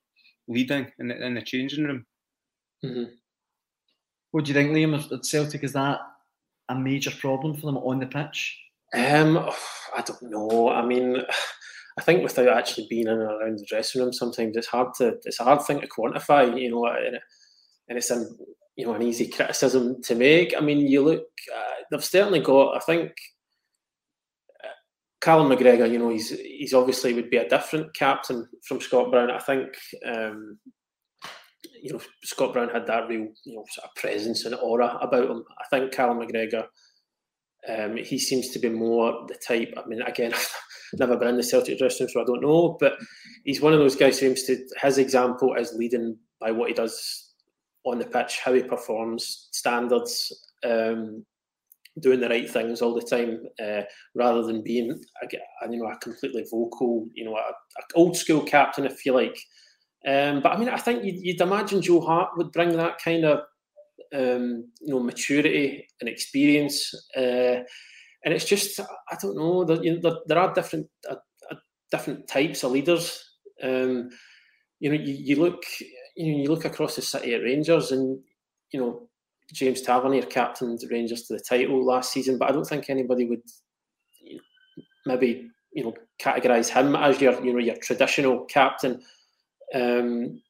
leading 0.47 0.93
in 0.99 1.09
the, 1.09 1.27
in 1.27 1.35
the 1.35 1.43
changing 1.43 1.85
room. 1.85 2.07
Mm-hmm. 2.85 3.15
What 4.31 4.45
do 4.45 4.51
you 4.51 4.55
think, 4.55 4.73
Liam? 4.73 5.13
At 5.13 5.25
Celtic, 5.25 5.65
is 5.65 5.73
that 5.73 6.01
a 6.69 6.75
major 6.75 7.11
problem 7.11 7.55
for 7.55 7.67
them 7.67 7.79
on 7.79 8.01
the 8.01 8.07
pitch? 8.07 8.59
Um, 8.95 9.39
I 9.97 10.03
don't 10.03 10.23
know. 10.23 10.69
I 10.69 10.85
mean, 10.85 11.17
I 11.99 12.03
think 12.03 12.23
without 12.23 12.49
actually 12.49 12.87
being 12.89 13.07
in 13.07 13.09
and 13.09 13.23
around 13.23 13.59
the 13.59 13.67
dressing 13.67 14.01
room, 14.01 14.13
sometimes 14.13 14.57
it's 14.57 14.67
hard 14.67 14.95
to 14.95 15.19
it's 15.25 15.41
a 15.41 15.45
hard 15.45 15.63
thing 15.63 15.81
to 15.81 15.87
quantify. 15.87 16.61
You 16.61 16.71
know, 16.71 16.87
and, 16.87 17.19
and 17.89 17.99
it's 17.99 18.11
an 18.11 18.37
you 18.83 18.89
know 18.89 18.95
an 18.95 19.03
easy 19.03 19.29
criticism 19.29 20.03
to 20.03 20.17
make. 20.17 20.55
I 20.57 20.61
mean, 20.61 20.89
you 20.89 21.03
look, 21.03 21.23
uh, 21.55 21.83
they've 21.91 22.05
certainly 22.05 22.41
got. 22.41 22.77
I 22.77 22.81
think 22.81 23.13
uh, 24.65 24.69
Callum 25.21 25.49
McGregor. 25.49 25.91
You 25.91 26.01
know, 26.01 26.09
he's 26.09 26.31
he's 26.31 26.75
obviously 26.75 27.15
would 27.15 27.31
be 27.31 27.37
a 27.37 27.49
different 27.49 27.95
captain 27.95 28.49
from 28.67 28.81
Scott 28.81 29.11
Brown. 29.13 29.31
I 29.31 29.39
think. 29.39 29.69
Um, 30.05 30.59
you 31.81 31.93
know, 31.93 32.01
Scott 32.25 32.53
Brown 32.53 32.69
had 32.69 32.87
that 32.87 33.09
real, 33.09 33.27
you 33.45 33.57
know, 33.57 33.65
sort 33.71 33.89
of 33.89 33.95
presence 33.97 34.45
and 34.45 34.55
aura 34.55 34.99
about 35.01 35.31
him. 35.31 35.45
I 35.59 35.65
think 35.69 35.93
Callum 35.93 36.19
McGregor 36.19 36.65
um, 37.69 37.97
he 37.97 38.19
seems 38.19 38.49
to 38.51 38.59
be 38.59 38.69
more 38.69 39.25
the 39.29 39.35
type. 39.47 39.73
I 39.77 39.87
mean, 39.87 40.03
again, 40.03 40.33
I've 40.93 40.99
never 40.99 41.17
been 41.17 41.29
in 41.29 41.37
the 41.37 41.43
Celtic 41.43 41.79
dressing 41.79 42.07
room, 42.07 42.11
so 42.13 42.23
I 42.23 42.25
don't 42.25 42.43
know. 42.43 42.77
But 42.79 42.95
he's 43.45 43.61
one 43.61 43.73
of 43.73 43.79
those 43.79 43.97
guys 43.97 44.19
who 44.19 44.27
seems 44.27 44.45
to 44.45 44.65
his 44.81 44.99
example 44.99 45.55
is 45.55 45.75
leading 45.75 46.19
by 46.41 46.51
what 46.51 46.69
he 46.69 46.75
does 46.75 47.32
on 47.85 47.99
the 47.99 48.05
pitch, 48.05 48.41
how 48.45 48.53
he 48.53 48.63
performs, 48.63 49.49
standards, 49.53 50.33
um, 50.65 51.25
doing 52.01 52.21
the 52.21 52.29
right 52.29 52.49
things 52.49 52.81
all 52.81 52.95
the 52.95 53.03
time, 53.03 53.43
uh, 53.63 53.83
rather 54.15 54.43
than 54.43 54.63
being, 54.63 54.91
a, 54.91 55.71
you 55.71 55.79
know, 55.79 55.91
a 55.91 55.97
completely 55.99 56.45
vocal, 56.51 57.07
you 57.15 57.25
know, 57.25 57.37
a, 57.37 57.41
a 57.41 57.83
old 57.95 58.17
school 58.17 58.43
captain, 58.43 58.87
if 58.87 59.05
you 59.05 59.13
like. 59.13 59.39
Um, 60.07 60.41
but 60.43 60.53
I 60.53 60.57
mean, 60.57 60.69
I 60.69 60.79
think 60.79 61.05
you'd, 61.05 61.21
you'd 61.21 61.41
imagine 61.41 61.83
Joe 61.83 62.01
Hart 62.01 62.31
would 62.37 62.51
bring 62.53 62.77
that 62.77 62.99
kind 62.99 63.25
of 63.25 63.41
um, 64.15 64.71
you 64.81 64.95
know 64.95 65.01
maturity 65.01 65.87
and 66.01 66.09
experience. 66.09 66.93
Uh, 67.17 67.63
and 68.25 68.33
it's 68.35 68.45
just 68.45 68.81
I 68.81 69.17
don't 69.21 69.37
know. 69.37 69.65
There, 69.65 69.83
you 69.83 69.95
know, 69.95 70.01
there, 70.01 70.19
there 70.27 70.39
are 70.39 70.55
different 70.55 70.87
uh, 71.09 71.17
uh, 71.51 71.57
different 71.91 72.29
types 72.29 72.63
of 72.65 72.73
leaders. 72.73 73.25
Um, 73.63 74.11
you 74.81 74.91
know, 74.91 75.01
you, 75.01 75.15
you 75.15 75.37
look 75.37 75.63
you 76.17 76.33
know 76.33 76.43
you 76.43 76.49
look 76.49 76.65
across 76.65 76.97
the 76.97 77.03
city 77.03 77.35
at 77.35 77.43
Rangers, 77.43 77.93
and 77.93 78.19
you 78.73 78.81
know 78.81 79.09
James 79.53 79.83
Tavernier 79.83 80.23
captained 80.23 80.81
Rangers 80.91 81.23
to 81.25 81.35
the 81.35 81.41
title 81.41 81.85
last 81.85 82.13
season, 82.13 82.39
but 82.39 82.49
I 82.49 82.53
don't 82.53 82.67
think 82.67 82.89
anybody 82.89 83.27
would 83.27 83.43
you 84.21 84.37
know, 84.37 84.43
maybe 85.07 85.49
you 85.73 85.85
know 85.85 85.95
categorise 86.21 86.69
him 86.69 86.97
as 86.97 87.21
your 87.21 87.43
you 87.45 87.53
know 87.53 87.59
your 87.59 87.77
traditional 87.77 88.45
captain. 88.45 89.03
Um, 89.75 90.43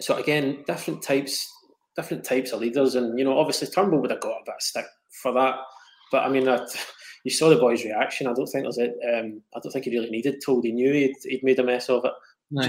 so 0.00 0.16
again, 0.16 0.64
different 0.66 1.02
types 1.02 1.50
different 1.96 2.24
types 2.24 2.52
of 2.52 2.60
leaders, 2.60 2.94
and 2.94 3.18
you 3.18 3.24
know, 3.24 3.38
obviously 3.38 3.66
Turnbull 3.66 4.00
would 4.00 4.10
have 4.10 4.20
got 4.20 4.42
a 4.42 4.44
bit 4.44 4.54
of 4.54 4.62
stick 4.62 4.84
for 5.22 5.32
that. 5.32 5.56
But 6.12 6.24
I 6.24 6.28
mean, 6.28 6.44
that 6.44 6.68
you 7.24 7.30
saw 7.30 7.48
the 7.48 7.56
boy's 7.56 7.84
reaction. 7.84 8.26
I 8.26 8.34
don't 8.34 8.46
think 8.46 8.64
there's 8.64 8.78
a, 8.78 8.90
um, 9.18 9.42
I 9.54 9.60
don't 9.60 9.72
think 9.72 9.86
he 9.86 9.90
really 9.90 10.10
needed 10.10 10.42
told. 10.44 10.64
He 10.64 10.72
knew 10.72 10.92
he'd, 10.92 11.14
he'd 11.24 11.42
made 11.42 11.58
a 11.58 11.64
mess 11.64 11.88
of 11.88 12.04
it. 12.04 12.12
No. 12.50 12.68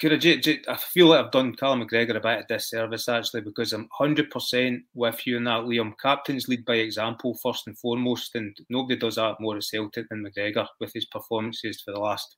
Could 0.00 0.24
I, 0.24 0.76
feel 0.76 1.08
like 1.08 1.24
I've 1.24 1.32
done 1.32 1.56
Callum 1.56 1.82
McGregor 1.82 2.16
a 2.16 2.20
bit 2.20 2.40
of 2.40 2.46
disservice 2.46 3.08
actually 3.08 3.40
because 3.40 3.72
I'm 3.72 3.88
100% 4.00 4.80
with 4.94 5.26
you 5.26 5.38
in 5.38 5.44
that, 5.44 5.64
Liam. 5.64 5.92
Captains 6.00 6.46
lead 6.46 6.64
by 6.64 6.74
example 6.74 7.36
first 7.42 7.66
and 7.66 7.76
foremost, 7.76 8.36
and 8.36 8.56
nobody 8.70 8.96
does 8.96 9.16
that 9.16 9.40
more 9.40 9.56
at 9.56 9.64
Celtic 9.64 10.08
than 10.08 10.24
McGregor 10.24 10.68
with 10.78 10.92
his 10.92 11.06
performances 11.06 11.80
for 11.80 11.90
the 11.90 11.98
last 11.98 12.36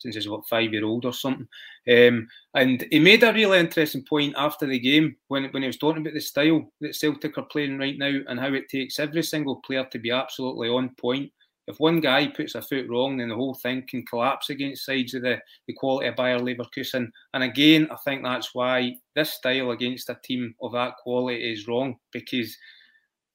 since 0.00 0.14
he's 0.14 0.28
what 0.28 0.46
five 0.48 0.72
year 0.72 0.84
old 0.84 1.06
or 1.06 1.12
something. 1.14 1.48
Um, 1.90 2.28
and 2.54 2.86
he 2.90 2.98
made 2.98 3.22
a 3.22 3.32
really 3.32 3.58
interesting 3.58 4.04
point 4.04 4.34
after 4.36 4.66
the 4.66 4.78
game 4.78 5.16
when 5.28 5.44
when 5.52 5.62
he 5.62 5.68
was 5.68 5.78
talking 5.78 6.02
about 6.02 6.14
the 6.14 6.20
style 6.20 6.70
that 6.82 6.96
Celtic 6.96 7.38
are 7.38 7.46
playing 7.46 7.78
right 7.78 7.96
now 7.96 8.18
and 8.28 8.38
how 8.38 8.52
it 8.52 8.68
takes 8.68 8.98
every 8.98 9.22
single 9.22 9.56
player 9.56 9.86
to 9.90 9.98
be 9.98 10.10
absolutely 10.10 10.68
on 10.68 10.90
point 11.00 11.30
if 11.70 11.78
one 11.78 12.00
guy 12.00 12.26
puts 12.28 12.54
a 12.54 12.62
foot 12.62 12.88
wrong, 12.88 13.16
then 13.16 13.28
the 13.28 13.34
whole 13.34 13.54
thing 13.54 13.84
can 13.88 14.04
collapse 14.04 14.50
against 14.50 14.84
sides 14.84 15.14
of 15.14 15.22
the, 15.22 15.38
the 15.66 15.74
quality 15.74 16.08
of 16.08 16.16
Bayer 16.16 16.38
Leverkusen. 16.38 17.08
And 17.32 17.42
again, 17.44 17.88
I 17.90 17.96
think 18.04 18.22
that's 18.22 18.54
why 18.54 18.96
this 19.14 19.34
style 19.34 19.70
against 19.70 20.10
a 20.10 20.18
team 20.22 20.54
of 20.60 20.72
that 20.72 20.94
quality 21.02 21.52
is 21.52 21.68
wrong 21.68 21.96
because 22.12 22.56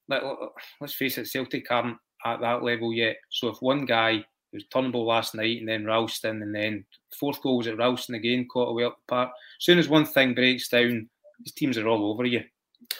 let, 0.08 0.22
us 0.80 0.94
face 0.94 1.18
it, 1.18 1.28
Celtic 1.28 1.70
aren't 1.70 1.96
at 2.24 2.40
that 2.40 2.62
level 2.62 2.92
yet. 2.92 3.16
So 3.30 3.48
if 3.48 3.56
one 3.60 3.84
guy 3.86 4.24
was 4.52 4.64
Turnbull 4.72 5.06
last 5.06 5.34
night 5.34 5.58
and 5.58 5.68
then 5.68 5.84
Ralston 5.84 6.42
and 6.42 6.54
then 6.54 6.84
fourth 7.18 7.42
goal 7.42 7.58
was 7.58 7.66
at 7.66 7.78
Ralston 7.78 8.14
again, 8.14 8.46
caught 8.52 8.68
away 8.68 8.84
up 8.84 8.96
the 8.96 9.14
park. 9.14 9.30
As 9.30 9.64
soon 9.64 9.78
as 9.78 9.88
one 9.88 10.04
thing 10.04 10.34
breaks 10.34 10.68
down, 10.68 11.08
these 11.40 11.52
teams 11.52 11.78
are 11.78 11.88
all 11.88 12.12
over 12.12 12.24
you. 12.24 12.42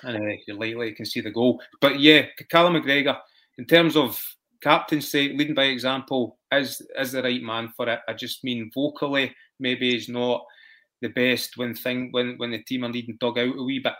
And 0.02 0.16
uh, 0.16 0.36
you're 0.46 0.56
likely 0.56 0.90
to 0.90 0.96
can 0.96 1.06
see 1.06 1.20
the 1.20 1.30
goal. 1.30 1.60
But 1.80 2.00
yeah, 2.00 2.26
Callum 2.50 2.74
McGregor, 2.74 3.18
in 3.58 3.66
terms 3.66 3.96
of 3.96 4.20
captaincy, 4.62 5.34
leading 5.36 5.54
by 5.54 5.64
example, 5.64 6.38
is 6.52 6.82
is 6.98 7.12
the 7.12 7.22
right 7.22 7.42
man 7.42 7.72
for 7.76 7.88
it. 7.88 8.00
I 8.08 8.12
just 8.12 8.44
mean 8.44 8.70
vocally, 8.74 9.34
maybe 9.58 9.92
he's 9.92 10.08
not 10.08 10.44
the 11.02 11.08
best 11.08 11.56
when 11.56 11.74
thing 11.74 12.08
when 12.12 12.36
when 12.38 12.50
the 12.50 12.62
team 12.62 12.84
are 12.84 12.88
needing 12.88 13.16
dug 13.20 13.38
out 13.38 13.56
a 13.56 13.62
wee 13.62 13.80
bit 13.80 13.92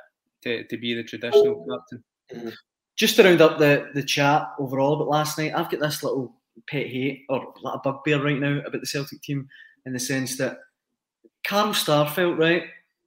to, 0.42 0.64
to 0.64 0.78
be 0.78 0.94
the 0.94 1.04
traditional 1.04 1.66
captain. 1.68 2.04
Mm-hmm. 2.32 2.50
Just 2.96 3.16
to 3.16 3.24
round 3.24 3.42
up 3.42 3.58
the, 3.58 3.90
the 3.94 4.02
chat 4.02 4.48
overall 4.58 4.94
about 4.94 5.08
last 5.08 5.38
night, 5.38 5.52
I've 5.54 5.70
got 5.70 5.80
this 5.80 6.02
little 6.02 6.34
pet 6.68 6.86
hate 6.86 7.24
or 7.28 7.52
a 7.66 7.78
bugbear 7.78 8.22
right 8.22 8.38
now 8.38 8.60
about 8.66 8.80
the 8.80 8.86
Celtic 8.86 9.20
team 9.22 9.48
in 9.84 9.92
the 9.92 10.00
sense 10.00 10.38
that 10.38 10.58
Carl 11.46 11.74
Starfelt, 11.74 12.38
right? 12.38 12.62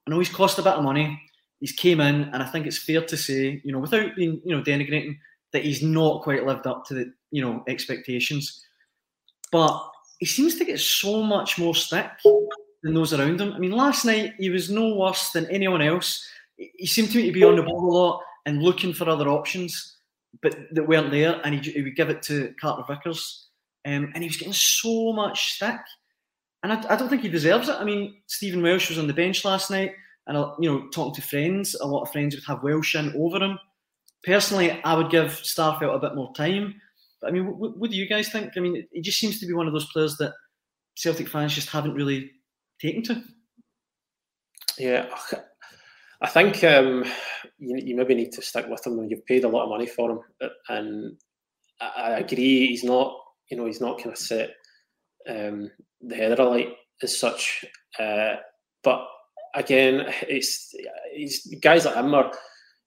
I 0.05 0.09
know 0.09 0.19
he's 0.19 0.29
cost 0.29 0.59
a 0.59 0.61
bit 0.61 0.73
of 0.73 0.83
money. 0.83 1.19
He's 1.59 1.71
came 1.71 1.99
in, 1.99 2.23
and 2.33 2.41
I 2.41 2.45
think 2.45 2.67
it's 2.67 2.83
fair 2.83 3.03
to 3.03 3.17
say, 3.17 3.61
you 3.65 3.71
know, 3.71 3.79
without 3.79 4.15
being, 4.15 4.39
you 4.45 4.55
know, 4.55 4.63
denigrating, 4.63 5.17
that 5.53 5.63
he's 5.63 5.81
not 5.81 6.23
quite 6.23 6.45
lived 6.45 6.67
up 6.67 6.85
to 6.85 6.93
the 6.93 7.13
you 7.31 7.41
know 7.41 7.63
expectations. 7.67 8.63
But 9.51 9.81
he 10.19 10.25
seems 10.25 10.55
to 10.57 10.65
get 10.65 10.79
so 10.79 11.23
much 11.23 11.57
more 11.57 11.73
stick 11.75 12.09
than 12.83 12.93
those 12.93 13.13
around 13.13 13.41
him. 13.41 13.53
I 13.53 13.59
mean, 13.59 13.71
last 13.71 14.05
night 14.05 14.33
he 14.37 14.49
was 14.49 14.69
no 14.69 14.95
worse 14.95 15.31
than 15.31 15.49
anyone 15.49 15.81
else. 15.81 16.27
He 16.57 16.85
seemed 16.85 17.11
to 17.11 17.17
me 17.17 17.27
to 17.27 17.31
be 17.31 17.43
on 17.43 17.55
the 17.55 17.63
ball 17.63 17.89
a 17.89 17.91
lot 17.91 18.21
and 18.45 18.61
looking 18.61 18.93
for 18.93 19.09
other 19.09 19.29
options, 19.29 19.97
but 20.41 20.55
that 20.71 20.87
weren't 20.87 21.11
there. 21.11 21.41
And 21.43 21.55
he, 21.55 21.71
he 21.71 21.81
would 21.81 21.95
give 21.95 22.09
it 22.09 22.21
to 22.23 22.53
Carter 22.59 22.83
Vickers, 22.87 23.47
um, 23.85 24.11
and 24.13 24.23
he 24.23 24.29
was 24.29 24.37
getting 24.37 24.53
so 24.53 25.13
much 25.13 25.53
stick. 25.53 25.79
And 26.63 26.73
I, 26.73 26.93
I, 26.93 26.95
don't 26.97 27.07
think 27.07 27.21
he 27.21 27.29
deserves 27.29 27.69
it. 27.69 27.77
I 27.79 27.85
mean, 27.85 28.17
Stephen 28.27 28.61
Welsh 28.61 28.89
was 28.89 28.97
on 28.97 29.07
the 29.07 29.13
bench 29.13 29.45
last 29.45 29.71
night, 29.71 29.93
and 30.27 30.37
you 30.59 30.69
know, 30.69 30.87
talking 30.89 31.15
to 31.15 31.21
friends, 31.21 31.75
a 31.75 31.87
lot 31.87 32.03
of 32.03 32.11
friends 32.11 32.35
would 32.35 32.43
have 32.45 32.63
Welsh 32.63 32.95
in 32.95 33.13
over 33.15 33.43
him. 33.43 33.57
Personally, 34.23 34.81
I 34.83 34.95
would 34.95 35.09
give 35.09 35.31
Starfelt 35.31 35.95
a 35.95 35.99
bit 35.99 36.15
more 36.15 36.33
time. 36.33 36.75
But 37.21 37.29
I 37.29 37.31
mean, 37.31 37.57
what, 37.57 37.77
what, 37.77 37.91
do 37.91 37.97
you 37.97 38.07
guys 38.07 38.29
think? 38.29 38.53
I 38.55 38.59
mean, 38.59 38.85
he 38.91 39.01
just 39.01 39.19
seems 39.19 39.39
to 39.39 39.45
be 39.45 39.53
one 39.53 39.67
of 39.67 39.73
those 39.73 39.91
players 39.91 40.17
that 40.17 40.33
Celtic 40.95 41.29
fans 41.29 41.55
just 41.55 41.69
haven't 41.69 41.93
really 41.93 42.31
taken 42.81 43.03
to. 43.03 43.23
Yeah, 44.77 45.07
I 46.21 46.27
think 46.27 46.63
um, 46.63 47.03
you, 47.57 47.77
you, 47.77 47.95
maybe 47.95 48.15
need 48.15 48.31
to 48.33 48.41
stick 48.41 48.67
with 48.67 48.85
him 48.85 48.97
when 48.97 49.09
you've 49.09 49.25
paid 49.25 49.43
a 49.43 49.49
lot 49.49 49.63
of 49.63 49.69
money 49.69 49.87
for 49.87 50.11
him. 50.11 50.19
And 50.67 51.17
I, 51.81 51.87
I 51.95 52.09
agree, 52.19 52.67
he's 52.67 52.83
not, 52.83 53.17
you 53.49 53.57
know, 53.57 53.65
he's 53.65 53.81
not 53.81 53.97
kind 53.97 54.11
of 54.11 54.17
set 54.17 54.51
um, 55.27 55.71
the 56.01 56.15
header 56.15 56.41
alight 56.41 56.69
as 57.01 57.17
such. 57.17 57.65
Uh, 57.97 58.35
but 58.83 59.05
again, 59.55 60.05
it's, 60.27 60.73
it's 61.13 61.47
guys 61.55 61.85
like 61.85 61.95
him 61.95 62.13
are, 62.13 62.31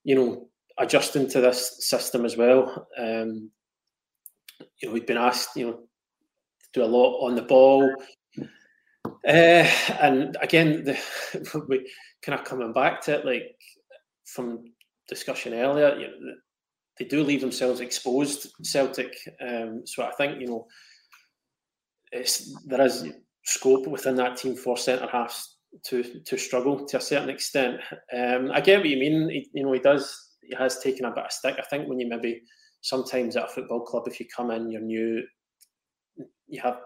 you 0.04 0.14
know, 0.14 0.48
adjusting 0.82 1.28
to 1.28 1.40
this 1.40 1.86
system 1.86 2.24
as 2.24 2.36
well. 2.36 2.86
Um, 2.98 3.50
you 4.80 4.88
know, 4.88 4.94
we've 4.94 5.06
been 5.06 5.16
asked, 5.16 5.56
you 5.56 5.66
know, 5.66 5.72
to 5.72 6.68
do 6.74 6.84
a 6.84 6.86
lot 6.86 7.20
on 7.26 7.34
the 7.34 7.42
ball. 7.42 7.94
Uh, 9.26 9.68
and 10.00 10.36
again, 10.40 10.84
the, 10.84 10.98
we 11.68 11.90
kind 12.22 12.38
of 12.38 12.44
coming 12.44 12.72
back 12.72 13.00
to 13.02 13.18
it, 13.18 13.24
like 13.24 13.56
from 14.24 14.64
discussion 15.08 15.54
earlier, 15.54 15.96
you 15.96 16.06
know, 16.06 16.34
they 16.98 17.04
do 17.06 17.22
leave 17.22 17.40
themselves 17.40 17.80
exposed, 17.80 18.48
Celtic. 18.62 19.16
Um, 19.40 19.82
so 19.86 20.04
I 20.04 20.12
think, 20.12 20.40
you 20.40 20.46
know, 20.46 20.66
it's, 22.10 22.54
there 22.66 22.82
is 22.82 23.06
scope 23.44 23.86
within 23.86 24.16
that 24.16 24.36
team 24.36 24.54
for 24.54 24.76
centre 24.76 25.08
halves 25.10 25.56
to 25.84 26.02
to 26.20 26.36
struggle 26.36 26.84
to 26.86 26.98
a 26.98 27.00
certain 27.00 27.30
extent. 27.30 27.80
Um, 28.14 28.50
I 28.52 28.60
get 28.60 28.80
what 28.80 28.88
you 28.88 28.98
mean. 28.98 29.30
He, 29.30 29.48
you 29.54 29.64
know, 29.64 29.72
he 29.72 29.80
does. 29.80 30.31
He 30.42 30.54
has 30.56 30.80
taken 30.80 31.06
a 31.06 31.10
bit 31.10 31.24
of 31.24 31.32
stick. 31.32 31.56
I 31.58 31.62
think 31.62 31.88
when 31.88 32.00
you 32.00 32.08
maybe 32.08 32.42
sometimes 32.80 33.36
at 33.36 33.44
a 33.44 33.48
football 33.48 33.80
club, 33.80 34.04
if 34.06 34.20
you 34.20 34.26
come 34.34 34.50
in, 34.50 34.70
you're 34.70 34.80
new, 34.80 35.22
you 36.48 36.60
have, 36.60 36.80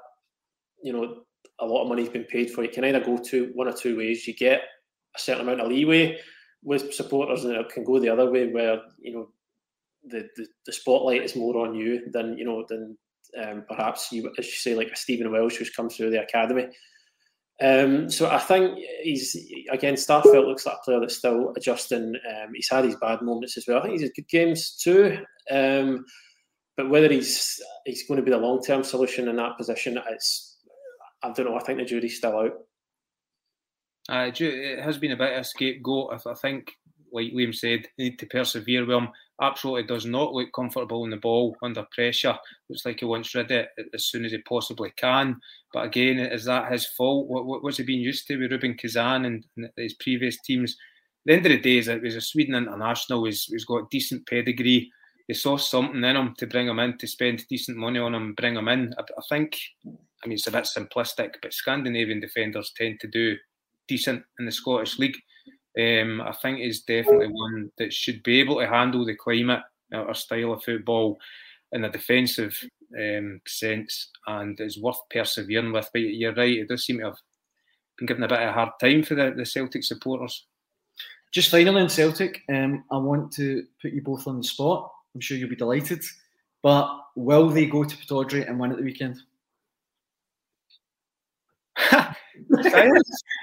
you 0.82 0.92
know, 0.92 1.22
a 1.58 1.66
lot 1.66 1.82
of 1.82 1.88
money's 1.88 2.08
been 2.08 2.24
paid 2.24 2.50
for. 2.50 2.62
You 2.62 2.70
can 2.70 2.84
either 2.84 3.00
go 3.00 3.16
to 3.16 3.50
one 3.54 3.68
or 3.68 3.72
two 3.72 3.96
ways. 3.96 4.26
You 4.26 4.34
get 4.34 4.60
a 5.14 5.18
certain 5.18 5.42
amount 5.42 5.60
of 5.60 5.68
leeway 5.68 6.18
with 6.62 6.92
supporters, 6.92 7.44
and 7.44 7.54
it 7.54 7.68
can 7.70 7.84
go 7.84 7.98
the 7.98 8.08
other 8.08 8.30
way, 8.30 8.52
where 8.52 8.80
you 8.98 9.12
know 9.12 9.28
the 10.04 10.28
the, 10.36 10.46
the 10.66 10.72
spotlight 10.72 11.22
is 11.22 11.36
more 11.36 11.66
on 11.66 11.74
you 11.74 12.10
than 12.12 12.36
you 12.36 12.44
know 12.44 12.64
than 12.68 12.96
um, 13.42 13.64
perhaps 13.68 14.12
you, 14.12 14.30
as 14.38 14.46
you 14.46 14.52
say, 14.52 14.74
like 14.74 14.88
a 14.88 14.96
Stephen 14.96 15.30
Welsh 15.30 15.56
who's 15.56 15.70
come 15.70 15.88
through 15.88 16.10
the 16.10 16.22
academy. 16.22 16.66
Um, 17.62 18.10
so 18.10 18.28
I 18.28 18.38
think 18.38 18.78
he's 19.02 19.34
again 19.70 19.94
Starfelt 19.94 20.46
looks 20.46 20.66
like 20.66 20.76
a 20.76 20.84
player 20.84 21.00
that's 21.00 21.16
still 21.16 21.54
adjusting. 21.56 22.14
Um, 22.28 22.52
he's 22.54 22.68
had 22.70 22.84
his 22.84 22.96
bad 22.96 23.22
moments 23.22 23.56
as 23.56 23.66
well. 23.66 23.78
I 23.78 23.82
think 23.82 23.92
he's 23.92 24.02
had 24.02 24.14
good 24.14 24.28
games 24.28 24.76
too. 24.76 25.18
Um, 25.50 26.04
but 26.76 26.90
whether 26.90 27.08
he's 27.08 27.60
he's 27.86 28.06
going 28.06 28.18
to 28.18 28.22
be 28.22 28.30
the 28.30 28.36
long 28.36 28.62
term 28.62 28.84
solution 28.84 29.28
in 29.28 29.36
that 29.36 29.56
position, 29.56 29.98
it's 30.10 30.58
I 31.22 31.32
don't 31.32 31.46
know. 31.46 31.56
I 31.56 31.62
think 31.62 31.78
the 31.78 31.84
jury's 31.86 32.18
still 32.18 32.38
out. 32.38 32.52
Uh, 34.08 34.30
it 34.38 34.82
has 34.82 34.98
been 34.98 35.12
a 35.12 35.16
bit 35.16 35.32
of 35.32 35.40
a 35.40 35.44
scapegoat. 35.44 36.20
I 36.26 36.34
think, 36.34 36.72
like 37.12 37.32
Liam 37.32 37.54
said, 37.54 37.86
need 37.98 38.18
to 38.18 38.26
persevere 38.26 38.86
with 38.86 38.96
him. 38.96 39.08
Absolutely 39.40 39.84
does 39.84 40.06
not 40.06 40.32
look 40.32 40.48
comfortable 40.54 41.04
in 41.04 41.10
the 41.10 41.16
ball 41.16 41.56
under 41.62 41.86
pressure. 41.92 42.36
Looks 42.68 42.86
like 42.86 43.00
he 43.00 43.04
wants 43.04 43.34
rid 43.34 43.50
of 43.50 43.66
it 43.76 43.90
as 43.94 44.06
soon 44.06 44.24
as 44.24 44.32
he 44.32 44.38
possibly 44.38 44.92
can. 44.96 45.40
But 45.72 45.84
again, 45.86 46.18
is 46.18 46.44
that 46.46 46.72
his 46.72 46.86
fault? 46.86 47.28
What, 47.28 47.62
what's 47.62 47.76
he 47.76 47.84
been 47.84 48.00
used 48.00 48.26
to 48.28 48.38
with 48.38 48.50
Rubin 48.50 48.76
Kazan 48.76 49.26
and, 49.26 49.44
and 49.56 49.70
his 49.76 49.94
previous 49.94 50.40
teams? 50.40 50.72
At 50.72 50.76
the 51.26 51.34
end 51.34 51.46
of 51.46 51.52
the 51.52 51.58
day, 51.58 51.82
he 51.82 51.98
was 51.98 52.16
a 52.16 52.20
Sweden 52.20 52.54
international. 52.54 53.24
He's, 53.24 53.44
he's 53.44 53.64
got 53.64 53.90
decent 53.90 54.26
pedigree 54.26 54.90
they 55.28 55.34
saw 55.34 55.56
something 55.56 56.04
in 56.04 56.16
him 56.16 56.34
to 56.38 56.46
bring 56.46 56.68
him 56.68 56.78
in, 56.78 56.98
to 56.98 57.06
spend 57.06 57.46
decent 57.48 57.76
money 57.76 57.98
on 57.98 58.14
him, 58.14 58.34
bring 58.34 58.56
him 58.56 58.68
in. 58.68 58.94
I, 58.96 59.02
I, 59.02 59.22
think, 59.28 59.58
I 59.84 60.28
mean, 60.28 60.34
it's 60.34 60.46
a 60.46 60.52
bit 60.52 60.64
simplistic, 60.64 61.34
but 61.42 61.52
Scandinavian 61.52 62.20
defenders 62.20 62.72
tend 62.76 63.00
to 63.00 63.08
do 63.08 63.36
decent 63.88 64.22
in 64.38 64.46
the 64.46 64.52
Scottish 64.52 64.98
League. 64.98 65.16
Um, 65.78 66.20
I 66.20 66.32
think 66.32 66.58
he's 66.58 66.82
definitely 66.82 67.28
one 67.28 67.70
that 67.78 67.92
should 67.92 68.22
be 68.22 68.40
able 68.40 68.58
to 68.60 68.66
handle 68.66 69.04
the 69.04 69.14
climate 69.14 69.62
our 69.92 70.14
style 70.14 70.52
of 70.52 70.64
football 70.64 71.18
in 71.72 71.84
a 71.84 71.90
defensive 71.90 72.58
um, 72.98 73.40
sense 73.46 74.10
and 74.26 74.58
is 74.60 74.80
worth 74.80 74.98
persevering 75.10 75.72
with. 75.72 75.88
But 75.92 76.00
you're 76.00 76.34
right, 76.34 76.58
it 76.58 76.68
does 76.68 76.84
seem 76.84 76.98
to 76.98 77.06
have 77.06 77.18
been 77.98 78.06
given 78.06 78.22
a 78.22 78.28
bit 78.28 78.40
of 78.40 78.48
a 78.48 78.52
hard 78.52 78.70
time 78.80 79.02
for 79.02 79.14
the, 79.14 79.32
the 79.36 79.46
Celtic 79.46 79.84
supporters. 79.84 80.46
Just 81.32 81.50
finally 81.50 81.82
in 81.82 81.88
Celtic, 81.88 82.42
um, 82.48 82.84
I 82.90 82.96
want 82.96 83.32
to 83.32 83.64
put 83.82 83.92
you 83.92 84.02
both 84.02 84.26
on 84.26 84.38
the 84.38 84.44
spot. 84.44 84.90
I'm 85.14 85.20
sure 85.20 85.36
you'll 85.36 85.50
be 85.50 85.56
delighted. 85.56 86.04
But 86.62 86.88
will 87.14 87.48
they 87.48 87.66
go 87.66 87.84
to 87.84 87.96
Pittodrie 87.96 88.48
and 88.48 88.58
win 88.58 88.72
at 88.72 88.78
the 88.78 88.84
weekend? 88.84 89.20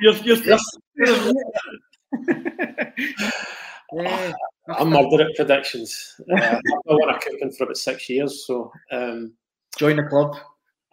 you're, 0.01 0.15
you're, 0.15 0.37
yeah. 3.93 4.31
I'm 4.69 4.89
murder 4.91 5.25
at 5.25 5.35
predictions. 5.35 6.15
Uh, 6.31 6.35
I've 6.55 6.61
won 6.85 7.09
a 7.09 7.19
cooking 7.19 7.51
for 7.51 7.65
about 7.65 7.77
six 7.77 8.09
years, 8.09 8.45
so 8.47 8.71
um, 8.91 9.33
join 9.77 9.97
the 9.97 10.03
club. 10.03 10.37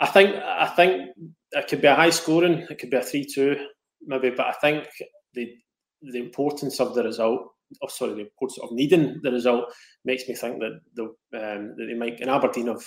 I 0.01 0.07
think 0.07 0.35
I 0.35 0.67
think 0.67 1.11
it 1.53 1.69
could 1.69 1.81
be 1.81 1.87
a 1.87 1.95
high 1.95 2.11
scoring. 2.11 2.67
It 2.69 2.79
could 2.79 2.91
be 2.91 2.97
a 2.97 3.03
three-two, 3.03 3.57
maybe. 4.05 4.31
But 4.31 4.47
I 4.47 4.53
think 4.61 4.89
the 5.35 5.55
the 6.03 6.19
importance 6.19 6.81
of 6.81 6.95
the 6.95 7.05
result 7.05 7.53
oh 7.83 7.89
sorry, 7.89 8.15
the 8.15 8.21
importance 8.21 8.59
of 8.59 8.73
needing 8.73 9.21
the 9.23 9.31
result 9.31 9.73
makes 10.05 10.29
me 10.29 10.35
think 10.35 10.61
that 10.61 10.81
the 10.95 11.05
um, 11.05 11.75
that 11.77 11.87
they 11.87 11.95
might. 11.95 12.21
And 12.21 12.31
Aberdeen 12.31 12.67
have 12.69 12.85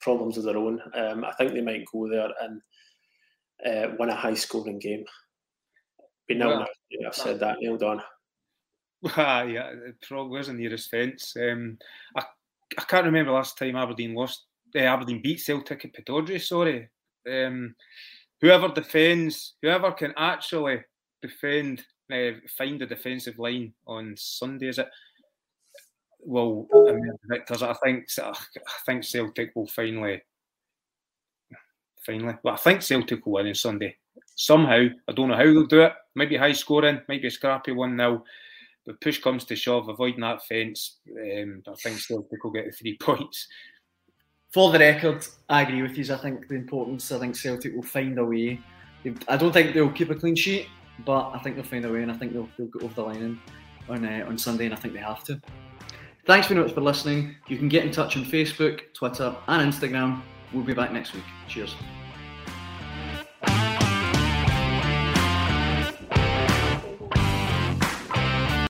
problems 0.00 0.36
of 0.36 0.44
their 0.44 0.56
own. 0.56 0.80
Um, 0.94 1.24
I 1.24 1.32
think 1.32 1.52
they 1.52 1.60
might 1.60 1.84
go 1.92 2.08
there 2.08 2.30
and 2.40 2.60
uh, 3.64 3.94
win 3.98 4.10
a 4.10 4.14
high 4.14 4.34
scoring 6.28 6.58
game. 6.58 6.58
But 6.58 6.98
now 7.00 7.08
I've 7.08 7.14
said 7.14 7.40
that, 7.40 7.58
nailed 7.60 7.82
on. 7.82 8.02
Ah, 9.16 9.42
yeah, 9.42 9.68
it 9.68 10.00
probably 10.02 10.38
was 10.38 10.46
the 10.48 10.54
nearest 10.54 10.90
fence. 10.90 11.36
Um, 11.36 11.78
I, 12.16 12.24
I 12.78 12.82
can't 12.84 13.04
remember 13.04 13.30
last 13.30 13.58
time 13.58 13.76
Aberdeen 13.76 14.14
lost. 14.14 14.46
Uh, 14.74 14.80
Aberdeen 14.80 15.22
beat 15.22 15.38
Celtic 15.40 15.84
at 15.84 15.92
Pittodrie. 15.92 16.40
Sorry, 16.40 16.88
um, 17.30 17.74
whoever 18.40 18.68
defends, 18.68 19.54
whoever 19.62 19.92
can 19.92 20.12
actually 20.16 20.80
defend, 21.22 21.84
uh, 22.12 22.30
find 22.56 22.82
a 22.82 22.86
defensive 22.86 23.38
line 23.38 23.74
on 23.86 24.14
Sunday, 24.16 24.68
is 24.68 24.78
it? 24.78 24.88
Well, 26.20 26.66
I 26.74 26.92
mean, 26.92 27.12
victors. 27.28 27.62
I 27.62 27.74
think 27.74 28.06
I 28.18 28.34
think 28.86 29.04
Celtic 29.04 29.52
will 29.54 29.68
finally, 29.68 30.22
finally. 32.04 32.34
Well, 32.42 32.54
I 32.54 32.58
think 32.58 32.82
Celtic 32.82 33.24
will 33.24 33.34
win 33.34 33.46
on 33.46 33.54
Sunday 33.54 33.96
somehow. 34.34 34.86
I 35.08 35.12
don't 35.12 35.28
know 35.28 35.36
how 35.36 35.44
they'll 35.44 35.66
do 35.66 35.82
it. 35.82 35.92
Might 36.14 36.28
be 36.28 36.36
high 36.36 36.52
scoring, 36.52 37.00
might 37.08 37.22
be 37.22 37.28
a 37.28 37.30
scrappy 37.30 37.72
one 37.72 37.96
now. 37.96 38.24
But 38.84 39.00
push 39.00 39.20
comes 39.20 39.44
to 39.46 39.56
shove, 39.56 39.88
avoiding 39.88 40.20
that 40.20 40.46
fence, 40.46 40.98
um, 41.10 41.62
I 41.66 41.74
think 41.74 41.98
Celtic 41.98 42.42
will 42.44 42.52
get 42.52 42.66
the 42.66 42.72
three 42.72 42.96
points. 43.00 43.48
For 44.52 44.70
the 44.70 44.78
record, 44.78 45.26
I 45.48 45.62
agree 45.62 45.82
with 45.82 45.98
you. 45.98 46.14
I 46.14 46.18
think 46.18 46.48
the 46.48 46.54
importance. 46.54 47.10
I 47.10 47.18
think 47.18 47.34
Celtic 47.34 47.74
will 47.74 47.82
find 47.82 48.18
a 48.18 48.24
way. 48.24 48.60
I 49.28 49.36
don't 49.36 49.52
think 49.52 49.74
they'll 49.74 49.90
keep 49.90 50.10
a 50.10 50.14
clean 50.14 50.36
sheet, 50.36 50.68
but 51.04 51.30
I 51.30 51.38
think 51.40 51.56
they'll 51.56 51.64
find 51.64 51.84
a 51.84 51.92
way, 51.92 52.02
and 52.02 52.10
I 52.10 52.16
think 52.16 52.32
they'll, 52.32 52.48
they'll 52.56 52.68
get 52.68 52.82
over 52.82 52.94
the 52.94 53.02
line 53.02 53.40
on 53.88 54.04
uh, 54.04 54.24
on 54.26 54.38
Sunday, 54.38 54.66
and 54.66 54.74
I 54.74 54.76
think 54.76 54.94
they 54.94 55.00
have 55.00 55.24
to. 55.24 55.40
Thanks 56.26 56.48
very 56.48 56.60
much 56.60 56.72
for 56.72 56.80
listening. 56.80 57.36
You 57.48 57.56
can 57.56 57.68
get 57.68 57.84
in 57.84 57.92
touch 57.92 58.16
on 58.16 58.24
Facebook, 58.24 58.92
Twitter, 58.94 59.36
and 59.46 59.72
Instagram. 59.72 60.22
We'll 60.52 60.64
be 60.64 60.74
back 60.74 60.92
next 60.92 61.14
week. 61.14 61.24
Cheers. 61.48 61.74